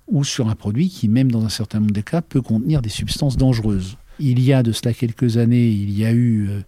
ou 0.06 0.22
sur 0.22 0.48
un 0.48 0.54
produit 0.54 0.88
qui, 0.88 1.08
même 1.08 1.32
dans 1.32 1.44
un 1.44 1.50
certain 1.50 1.80
nombre 1.80 1.92
de 1.92 2.00
cas, 2.00 2.22
peut 2.22 2.40
contenir 2.40 2.80
des 2.80 2.88
substances 2.88 3.36
dangereuses. 3.36 3.96
Il 4.20 4.40
y 4.40 4.52
a 4.52 4.62
de 4.62 4.70
cela 4.70 4.94
quelques 4.94 5.36
années, 5.36 5.68
il 5.68 5.96
y 5.98 6.04
a 6.04 6.12
eu 6.12 6.48
euh, 6.48 6.60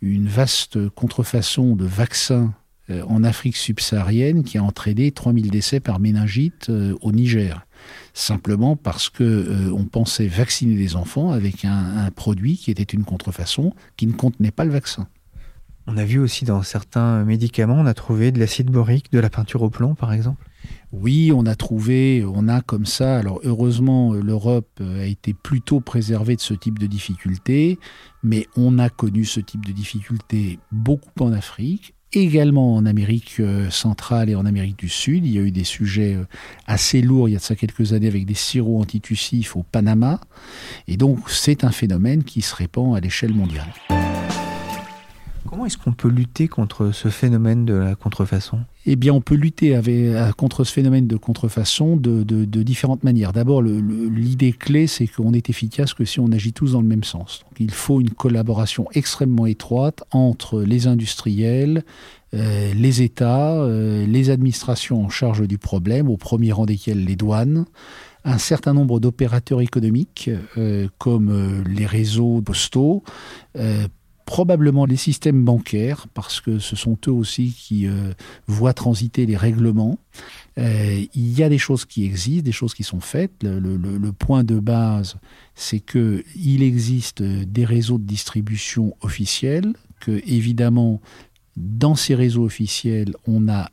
une 0.00 0.28
vaste 0.28 0.88
contrefaçon 0.90 1.76
de 1.76 1.84
vaccins 1.84 2.54
en 3.08 3.24
Afrique 3.24 3.56
subsaharienne 3.56 4.44
qui 4.44 4.58
a 4.58 4.62
entraîné 4.62 5.10
3000 5.10 5.50
décès 5.50 5.80
par 5.80 6.00
méningite 6.00 6.70
euh, 6.70 6.96
au 7.00 7.12
Niger. 7.12 7.66
Simplement 8.14 8.76
parce 8.76 9.08
que 9.08 9.24
euh, 9.24 9.72
on 9.72 9.84
pensait 9.84 10.26
vacciner 10.26 10.74
les 10.74 10.96
enfants 10.96 11.30
avec 11.30 11.64
un, 11.64 12.10
produit 12.14 12.56
qui 12.56 12.70
était 12.70 12.82
une 12.82 13.04
contrefaçon 13.04 13.72
qui 13.96 14.06
ne 14.06 14.12
contenait 14.12 14.50
pas 14.50 14.64
le 14.64 14.72
vaccin. 14.72 15.08
On 15.86 15.96
a 15.96 16.04
vu 16.04 16.18
aussi 16.18 16.44
dans 16.44 16.62
certains 16.62 17.24
médicaments, 17.24 17.76
on 17.76 17.86
a 17.86 17.94
trouvé 17.94 18.30
de 18.30 18.38
l'acide 18.38 18.70
borique, 18.70 19.10
de 19.10 19.18
la 19.18 19.30
peinture 19.30 19.62
au 19.62 19.70
plomb 19.70 19.94
par 19.94 20.12
exemple? 20.12 20.44
Oui, 20.92 21.30
on 21.34 21.46
a 21.46 21.54
trouvé, 21.54 22.24
on 22.26 22.48
a 22.48 22.60
comme 22.60 22.84
ça, 22.84 23.18
alors 23.18 23.40
heureusement 23.44 24.12
l'Europe 24.12 24.80
a 24.80 25.04
été 25.04 25.32
plutôt 25.32 25.80
préservée 25.80 26.36
de 26.36 26.40
ce 26.40 26.52
type 26.52 26.78
de 26.78 26.86
difficultés, 26.86 27.78
mais 28.22 28.46
on 28.56 28.78
a 28.78 28.90
connu 28.90 29.24
ce 29.24 29.40
type 29.40 29.64
de 29.64 29.72
difficultés 29.72 30.58
beaucoup 30.72 31.10
en 31.20 31.32
Afrique, 31.32 31.94
également 32.12 32.76
en 32.76 32.86
Amérique 32.86 33.36
euh, 33.40 33.70
centrale 33.70 34.30
et 34.30 34.34
en 34.34 34.46
Amérique 34.46 34.78
du 34.78 34.88
Sud. 34.88 35.26
Il 35.26 35.32
y 35.32 35.38
a 35.38 35.42
eu 35.42 35.50
des 35.50 35.64
sujets 35.64 36.14
euh, 36.14 36.24
assez 36.66 37.02
lourds 37.02 37.28
il 37.28 37.32
y 37.32 37.36
a 37.36 37.38
de 37.38 37.44
ça 37.44 37.54
quelques 37.54 37.92
années 37.92 38.08
avec 38.08 38.24
des 38.26 38.34
sirops 38.34 38.80
antitussifs 38.80 39.56
au 39.56 39.62
Panama. 39.62 40.20
Et 40.86 40.96
donc 40.96 41.30
c'est 41.30 41.64
un 41.64 41.70
phénomène 41.70 42.24
qui 42.24 42.42
se 42.42 42.54
répand 42.54 42.96
à 42.96 43.00
l'échelle 43.00 43.34
mondiale. 43.34 43.72
Comment 45.48 45.64
est-ce 45.64 45.78
qu'on 45.78 45.92
peut 45.92 46.08
lutter 46.08 46.46
contre 46.46 46.92
ce 46.92 47.08
phénomène 47.08 47.64
de 47.64 47.72
la 47.72 47.94
contrefaçon? 47.94 48.60
Eh 48.84 48.96
bien, 48.96 49.14
on 49.14 49.22
peut 49.22 49.34
lutter 49.34 49.74
euh, 49.74 50.32
contre 50.32 50.62
ce 50.62 50.72
phénomène 50.72 51.06
de 51.06 51.16
contrefaçon 51.16 51.96
de, 51.96 52.22
différentes 52.44 53.02
manières. 53.02 53.32
D'abord, 53.32 53.62
l'idée 53.62 54.52
clé, 54.52 54.86
c'est 54.86 55.06
qu'on 55.06 55.32
est 55.32 55.48
efficace 55.48 55.94
que 55.94 56.04
si 56.04 56.20
on 56.20 56.30
agit 56.32 56.52
tous 56.52 56.72
dans 56.72 56.82
le 56.82 56.86
même 56.86 57.02
sens. 57.02 57.46
il 57.58 57.70
faut 57.70 58.02
une 58.02 58.10
collaboration 58.10 58.88
extrêmement 58.92 59.46
étroite 59.46 60.04
entre 60.10 60.60
les 60.60 60.86
industriels, 60.86 61.82
euh, 62.34 62.74
les 62.74 63.00
États, 63.00 63.54
euh, 63.54 64.04
les 64.04 64.28
administrations 64.28 65.02
en 65.02 65.08
charge 65.08 65.48
du 65.48 65.56
problème, 65.56 66.10
au 66.10 66.18
premier 66.18 66.52
rang 66.52 66.66
desquels 66.66 67.06
les 67.06 67.16
douanes, 67.16 67.64
un 68.24 68.36
certain 68.36 68.74
nombre 68.74 69.00
d'opérateurs 69.00 69.62
économiques 69.62 70.28
comme 70.98 71.62
les 71.64 71.86
réseaux 71.86 72.42
postaux, 72.42 73.02
probablement 74.28 74.84
les 74.84 74.98
systèmes 74.98 75.42
bancaires, 75.42 76.06
parce 76.12 76.42
que 76.42 76.58
ce 76.58 76.76
sont 76.76 76.98
eux 77.06 77.12
aussi 77.12 77.54
qui 77.58 77.86
euh, 77.86 78.12
voient 78.46 78.74
transiter 78.74 79.24
les 79.24 79.38
règlements. 79.38 79.98
Euh, 80.58 81.02
il 81.14 81.38
y 81.38 81.42
a 81.42 81.48
des 81.48 81.56
choses 81.56 81.86
qui 81.86 82.04
existent, 82.04 82.44
des 82.44 82.52
choses 82.52 82.74
qui 82.74 82.82
sont 82.82 83.00
faites. 83.00 83.42
Le, 83.42 84.12
point 84.12 84.44
de 84.44 84.60
base, 84.60 85.16
c'est 85.54 85.80
qu'il 85.80 86.62
existe 86.62 87.22
des 87.22 87.64
réseaux 87.64 87.96
de 87.96 88.04
distribution 88.04 88.94
officiels, 89.00 89.72
que 89.98 90.20
évidemment, 90.26 91.00
dans 91.56 91.94
ces 91.94 92.14
réseaux 92.14 92.44
officiels, 92.44 93.14
on 93.26 93.48
a 93.48 93.70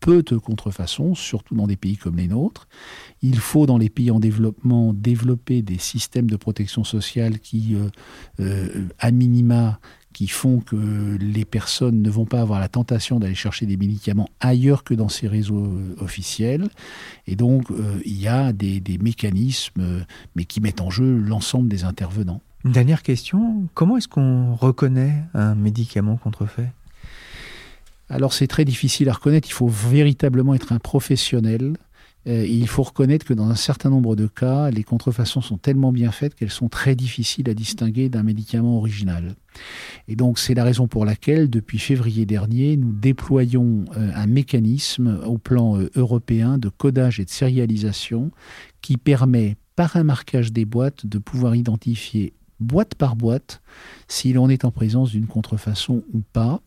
peu 0.00 0.22
de 0.22 0.36
contrefaçons, 0.36 1.14
surtout 1.14 1.54
dans 1.54 1.66
des 1.66 1.76
pays 1.76 1.96
comme 1.96 2.16
les 2.16 2.28
nôtres. 2.28 2.66
Il 3.22 3.38
faut, 3.38 3.66
dans 3.66 3.78
les 3.78 3.90
pays 3.90 4.10
en 4.10 4.18
développement, 4.18 4.92
développer 4.92 5.62
des 5.62 5.78
systèmes 5.78 6.28
de 6.28 6.36
protection 6.36 6.84
sociale 6.84 7.38
qui, 7.38 7.76
euh, 7.76 7.88
euh, 8.40 8.88
à 8.98 9.10
minima, 9.10 9.78
qui 10.12 10.26
font 10.26 10.58
que 10.58 11.16
les 11.20 11.44
personnes 11.44 12.02
ne 12.02 12.10
vont 12.10 12.24
pas 12.24 12.40
avoir 12.40 12.58
la 12.58 12.68
tentation 12.68 13.20
d'aller 13.20 13.36
chercher 13.36 13.66
des 13.66 13.76
médicaments 13.76 14.28
ailleurs 14.40 14.82
que 14.82 14.94
dans 14.94 15.08
ces 15.08 15.28
réseaux 15.28 15.66
euh, 15.66 15.94
officiels. 16.00 16.68
Et 17.28 17.36
donc, 17.36 17.68
il 18.04 18.20
y 18.20 18.26
a 18.26 18.52
des, 18.52 18.80
des 18.80 18.98
mécanismes, 18.98 20.04
mais 20.34 20.44
qui 20.44 20.60
mettent 20.60 20.80
en 20.80 20.90
jeu 20.90 21.16
l'ensemble 21.16 21.68
des 21.68 21.84
intervenants. 21.84 22.40
Une 22.64 22.72
dernière 22.72 23.02
question, 23.02 23.68
comment 23.74 23.96
est-ce 23.96 24.08
qu'on 24.08 24.54
reconnaît 24.54 25.24
un 25.32 25.54
médicament 25.54 26.16
contrefait? 26.16 26.72
Alors 28.10 28.32
c'est 28.32 28.48
très 28.48 28.64
difficile 28.64 29.08
à 29.08 29.12
reconnaître, 29.12 29.48
il 29.48 29.52
faut 29.52 29.68
véritablement 29.68 30.54
être 30.54 30.72
un 30.72 30.78
professionnel. 30.78 31.76
Euh, 32.26 32.44
il 32.44 32.68
faut 32.68 32.82
reconnaître 32.82 33.24
que 33.24 33.32
dans 33.32 33.48
un 33.48 33.54
certain 33.54 33.88
nombre 33.88 34.14
de 34.14 34.26
cas, 34.26 34.70
les 34.70 34.82
contrefaçons 34.82 35.40
sont 35.40 35.56
tellement 35.56 35.90
bien 35.90 36.10
faites 36.10 36.34
qu'elles 36.34 36.50
sont 36.50 36.68
très 36.68 36.94
difficiles 36.94 37.48
à 37.48 37.54
distinguer 37.54 38.10
d'un 38.10 38.22
médicament 38.22 38.76
original. 38.76 39.36
Et 40.06 40.16
donc 40.16 40.38
c'est 40.38 40.52
la 40.52 40.64
raison 40.64 40.86
pour 40.86 41.06
laquelle, 41.06 41.48
depuis 41.48 41.78
février 41.78 42.26
dernier, 42.26 42.76
nous 42.76 42.92
déployons 42.92 43.86
euh, 43.96 44.10
un 44.14 44.26
mécanisme 44.26 45.20
au 45.24 45.38
plan 45.38 45.78
euh, 45.78 45.88
européen 45.94 46.58
de 46.58 46.68
codage 46.68 47.20
et 47.20 47.24
de 47.24 47.30
sérialisation 47.30 48.30
qui 48.82 48.98
permet, 48.98 49.56
par 49.76 49.96
un 49.96 50.04
marquage 50.04 50.52
des 50.52 50.66
boîtes, 50.66 51.06
de 51.06 51.18
pouvoir 51.18 51.54
identifier 51.54 52.34
boîte 52.58 52.94
par 52.94 53.16
boîte 53.16 53.62
si 54.08 54.34
l'on 54.34 54.50
est 54.50 54.66
en 54.66 54.70
présence 54.70 55.10
d'une 55.10 55.26
contrefaçon 55.26 56.04
ou 56.12 56.20
pas. 56.32 56.60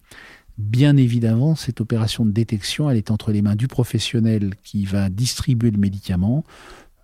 Bien 0.57 0.97
évidemment, 0.97 1.55
cette 1.55 1.81
opération 1.81 2.25
de 2.25 2.31
détection, 2.31 2.89
elle 2.89 2.97
est 2.97 3.11
entre 3.11 3.31
les 3.31 3.41
mains 3.41 3.55
du 3.55 3.67
professionnel 3.67 4.53
qui 4.63 4.85
va 4.85 5.09
distribuer 5.09 5.71
le 5.71 5.79
médicament, 5.79 6.43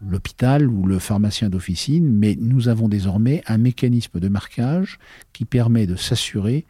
l'hôpital 0.02 0.68
ou 0.68 0.86
le 0.86 1.00
pharmacien 1.00 1.50
d'officine, 1.50 2.08
mais 2.08 2.38
nous 2.40 2.68
avons 2.68 2.88
désormais 2.88 3.42
un 3.48 3.58
mécanisme 3.58 4.20
de 4.20 4.28
marquage 4.30 5.00
qui 5.34 5.46
permet 5.46 5.88
de 5.88 5.96
s'assurer 5.96 6.66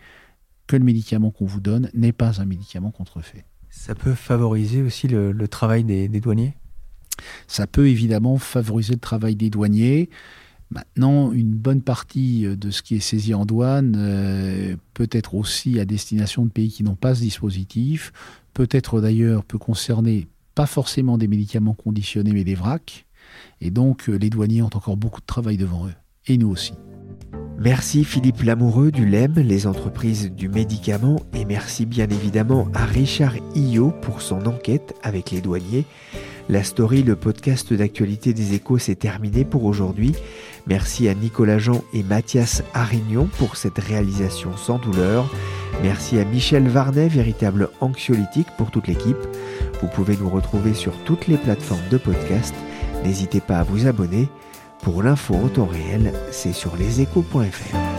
que 0.67 0.77
le 0.77 0.83
médicament 0.83 1.31
qu'on 1.31 1.45
vous 1.45 1.59
donne 1.59 1.89
n'est 1.93 2.13
pas 2.13 2.41
un 2.41 2.45
médicament 2.45 2.91
contrefait. 2.91 3.45
Ça 3.69 3.93
peut 3.93 4.15
favoriser 4.15 4.81
aussi 4.81 5.07
le, 5.07 5.47
travail 5.47 5.83
des 5.83 6.07
douaniers? 6.07 6.55
Ça 7.47 7.67
peut 7.67 7.87
évidemment 7.87 8.37
favoriser 8.37 8.93
le 8.93 8.99
travail 8.99 9.35
des 9.35 9.49
douaniers. 9.49 10.09
Maintenant, 10.71 11.32
une 11.32 11.55
bonne 11.55 11.82
partie 11.82 12.45
euh, 12.45 12.55
de 12.55 12.69
ce 12.69 12.84
qui 12.84 12.95
est 12.95 12.99
saisi 12.99 13.34
en 13.34 13.45
douane 13.45 13.95
euh, 13.97 14.75
peut 14.93 15.10
être 15.12 15.34
aussi 15.34 15.79
à 15.79 15.86
destination 15.86 16.45
de 16.45 16.51
pays 16.51 16.69
qui 16.69 16.84
n'ont 16.84 16.95
pas 16.95 17.15
ce 17.15 17.21
dispositif, 17.21 18.13
peut-être 18.53 19.01
d'ailleurs 19.01 19.43
peut 19.43 19.58
concerner 19.58 20.27
pas 20.53 20.67
forcément 20.67 21.17
des 21.17 21.27
médicaments 21.27 21.73
conditionnés 21.73 22.34
mais 22.34 22.43
des 22.43 22.53
vracs, 22.53 23.08
et 23.62 23.71
donc 23.71 24.10
euh, 24.10 24.15
les 24.15 24.29
douaniers 24.29 24.62
ont 24.62 24.69
encore 24.73 24.97
beaucoup 24.97 25.21
de 25.21 25.25
travail 25.25 25.58
devant 25.58 25.88
eux, 25.88 25.93
et 26.27 26.38
nous 26.38 26.49
aussi. 26.49 26.73
Merci 27.58 28.03
Philippe 28.03 28.43
Lamoureux 28.43 28.91
du 28.91 29.05
LEM, 29.08 29.34
les 29.36 29.65
entreprises 29.65 30.32
du 30.32 30.49
médicament, 30.49 31.19
et 31.34 31.45
merci 31.45 31.88
bien 31.88 32.08
évidemment 32.08 32.67
à 32.75 32.86
Richard 32.86 33.36
Io 33.55 33.91
pour 34.01 34.21
son 34.21 34.45
enquête 34.45 34.93
avec 35.01 35.32
les 35.32 35.41
douaniers. 35.41 35.86
La 36.49 36.63
story, 36.63 37.03
le 37.03 37.15
podcast 37.15 37.71
d'actualité 37.71 38.33
des 38.33 38.55
échos, 38.55 38.79
s'est 38.79 38.95
terminé 38.95 39.45
pour 39.45 39.65
aujourd'hui. 39.65 40.15
Merci 40.65 41.07
à 41.07 41.13
Nicolas 41.13 41.59
Jean 41.59 41.83
et 41.93 42.01
Mathias 42.01 42.63
Arignon 42.73 43.29
pour 43.38 43.55
cette 43.55 43.77
réalisation 43.77 44.57
sans 44.57 44.79
douleur. 44.79 45.31
Merci 45.83 46.17
à 46.17 46.25
Michel 46.25 46.67
Varnet, 46.67 47.07
véritable 47.07 47.69
anxiolytique 47.81 48.47
pour 48.57 48.71
toute 48.71 48.88
l'équipe. 48.88 49.15
Vous 49.79 49.88
pouvez 49.89 50.17
nous 50.17 50.29
retrouver 50.29 50.73
sur 50.73 50.93
toutes 51.03 51.27
les 51.27 51.38
plateformes 51.38 51.88
de 51.91 51.97
podcast. 51.97 52.55
N'hésitez 53.05 53.41
pas 53.41 53.59
à 53.59 53.63
vous 53.63 53.85
abonner. 53.85 54.27
Pour 54.81 55.03
l'info 55.03 55.35
en 55.35 55.49
temps 55.49 55.67
réel, 55.67 56.13
c'est 56.31 56.53
sur 56.53 56.75
leséchos.fr. 56.77 57.98